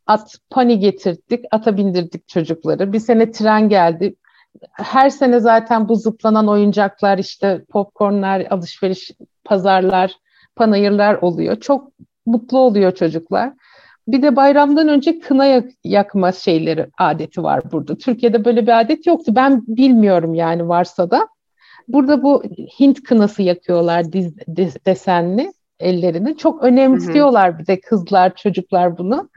at 0.07 0.35
pony 0.49 0.75
getirdik, 0.75 1.45
ata 1.51 1.77
bindirdik 1.77 2.27
çocukları. 2.27 2.93
Bir 2.93 2.99
sene 2.99 3.31
tren 3.31 3.69
geldi. 3.69 4.15
Her 4.71 5.09
sene 5.09 5.39
zaten 5.39 5.89
bu 5.89 5.95
zıplanan 5.95 6.47
oyuncaklar 6.47 7.17
işte 7.17 7.65
popcornlar, 7.69 8.47
alışveriş, 8.49 9.11
pazarlar, 9.43 10.15
panayırlar 10.55 11.15
oluyor. 11.15 11.59
Çok 11.59 11.91
mutlu 12.25 12.57
oluyor 12.57 12.91
çocuklar. 12.91 13.53
Bir 14.07 14.21
de 14.21 14.35
bayramdan 14.35 14.87
önce 14.87 15.19
kına 15.19 15.63
yakma 15.83 16.31
şeyleri 16.31 16.87
adeti 16.97 17.43
var 17.43 17.71
burada. 17.71 17.97
Türkiye'de 17.97 18.45
böyle 18.45 18.63
bir 18.63 18.79
adet 18.79 19.07
yoktu. 19.07 19.31
Ben 19.35 19.63
bilmiyorum 19.67 20.35
yani 20.35 20.67
varsa 20.67 21.11
da. 21.11 21.27
Burada 21.89 22.23
bu 22.23 22.43
Hint 22.79 23.03
kınası 23.03 23.41
yakıyorlar 23.41 24.13
diz, 24.13 24.37
diz, 24.55 24.85
desenli 24.85 25.53
ellerini. 25.79 26.37
Çok 26.37 26.63
önemsiyorlar 26.63 27.53
hı. 27.53 27.59
bir 27.59 27.67
de 27.67 27.79
kızlar, 27.79 28.35
çocuklar 28.35 28.97
bunu. 28.97 29.29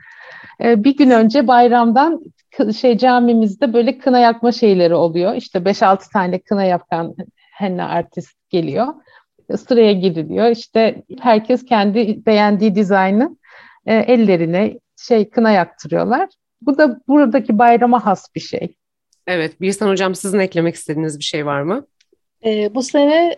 Ee, 0.61 0.85
bir 0.85 0.97
gün 0.97 1.11
önce 1.11 1.47
bayramdan 1.47 2.23
şey 2.81 2.99
camimizde 2.99 3.73
böyle 3.73 3.99
kına 3.99 4.19
yakma 4.19 4.53
şeyleri 4.53 4.95
oluyor. 4.95 5.35
İşte 5.35 5.59
5-6 5.59 6.13
tane 6.13 6.41
kına 6.41 6.65
yakan 6.65 7.15
henna 7.53 7.89
artist 7.89 8.51
geliyor. 8.51 8.87
Sıraya 9.69 9.93
giriliyor. 9.93 10.47
İşte 10.47 11.03
herkes 11.21 11.65
kendi 11.65 12.27
beğendiği 12.27 12.75
dizaynı 12.75 13.37
e, 13.87 13.95
ellerine 13.95 14.79
şey 14.97 15.31
kına 15.31 15.51
yaktırıyorlar. 15.51 16.29
Bu 16.63 16.79
da 16.79 17.01
buradaki 17.09 17.59
bayrama 17.59 18.07
has 18.07 18.35
bir 18.35 18.41
şey. 18.41 18.75
Evet, 19.27 19.61
Birsen 19.61 19.89
Hocam 19.89 20.15
sizin 20.15 20.39
eklemek 20.39 20.75
istediğiniz 20.75 21.19
bir 21.19 21.25
şey 21.25 21.47
var 21.47 21.63
mı? 21.63 21.87
E, 22.47 22.75
bu 22.75 22.83
sene 22.83 23.37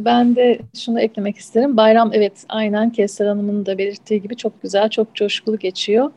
ben 0.00 0.36
de 0.36 0.58
şunu 0.84 1.00
eklemek 1.00 1.36
isterim. 1.36 1.76
Bayram 1.76 2.10
evet 2.14 2.44
aynen 2.48 2.90
Kevser 2.90 3.26
Hanım'ın 3.26 3.66
da 3.66 3.78
belirttiği 3.78 4.22
gibi 4.22 4.36
çok 4.36 4.62
güzel, 4.62 4.88
çok 4.90 5.14
coşkulu 5.14 5.58
geçiyor. 5.58 6.10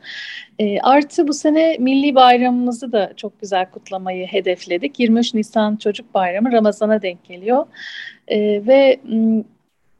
E, 0.59 0.79
artı 0.79 1.27
bu 1.27 1.33
sene 1.33 1.77
milli 1.79 2.15
bayramımızı 2.15 2.91
da 2.91 3.13
çok 3.17 3.41
güzel 3.41 3.71
kutlamayı 3.71 4.27
hedefledik. 4.27 4.99
23 4.99 5.33
Nisan 5.33 5.75
Çocuk 5.75 6.13
Bayramı 6.13 6.51
Ramazan'a 6.51 7.01
denk 7.01 7.25
geliyor. 7.25 7.65
E, 8.27 8.67
ve 8.67 8.99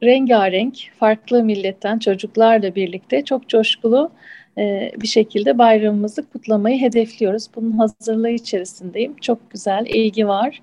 rengarenk, 0.02 0.78
farklı 0.98 1.44
milletten 1.44 1.98
çocuklarla 1.98 2.74
birlikte 2.74 3.24
çok 3.24 3.48
coşkulu 3.48 4.10
e, 4.58 4.92
bir 5.00 5.06
şekilde 5.06 5.58
bayramımızı 5.58 6.28
kutlamayı 6.30 6.80
hedefliyoruz. 6.80 7.48
Bunun 7.56 7.72
hazırlığı 7.72 8.30
içerisindeyim. 8.30 9.16
Çok 9.16 9.50
güzel, 9.50 9.86
ilgi 9.86 10.28
var. 10.28 10.62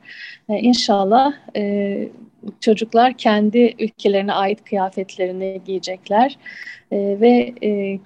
E, 0.49 0.59
inşallah 0.59 1.33
e, 1.55 2.07
çocuklar 2.59 3.13
kendi 3.17 3.75
ülkelerine 3.79 4.33
ait 4.33 4.63
kıyafetlerini 4.63 5.61
giyecekler 5.65 6.37
ve 6.91 7.53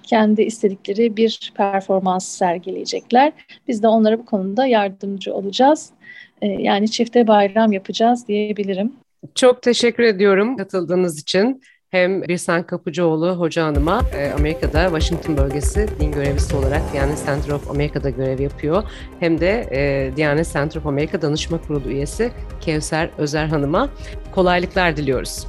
kendi 0.03 0.41
istedikleri 0.41 1.17
bir 1.17 1.53
performans 1.55 2.27
sergileyecekler. 2.27 3.33
Biz 3.67 3.83
de 3.83 3.87
onlara 3.87 4.19
bu 4.19 4.25
konuda 4.25 4.65
yardımcı 4.65 5.33
olacağız. 5.33 5.89
yani 6.41 6.91
çifte 6.91 7.27
bayram 7.27 7.71
yapacağız 7.71 8.27
diyebilirim. 8.27 8.93
Çok 9.35 9.61
teşekkür 9.61 10.03
ediyorum 10.03 10.57
katıldığınız 10.57 11.21
için 11.21 11.61
hem 11.95 12.21
Birsen 12.21 12.63
Kapıcıoğlu 12.63 13.35
Hoca 13.35 13.65
Hanım'a 13.65 14.01
e, 14.13 14.31
Amerika'da 14.31 14.83
Washington 14.83 15.37
bölgesi 15.37 15.87
din 15.99 16.11
görevlisi 16.11 16.55
olarak 16.55 16.81
Diyanet 16.93 17.25
Center 17.25 17.51
of 17.51 17.69
America'da 17.69 18.09
görev 18.09 18.39
yapıyor. 18.39 18.83
Hem 19.19 19.39
de 19.39 19.67
e, 19.71 20.11
Diyanet 20.15 20.53
Center 20.53 20.79
of 20.79 20.87
America 20.87 21.21
Danışma 21.21 21.61
Kurulu 21.61 21.89
üyesi 21.89 22.31
Kevser 22.61 23.09
Özer 23.17 23.45
Hanım'a 23.47 23.89
kolaylıklar 24.31 24.97
diliyoruz. 24.97 25.47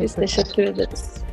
Biz 0.00 0.14
teşekkür 0.14 0.62
ederiz. 0.62 1.25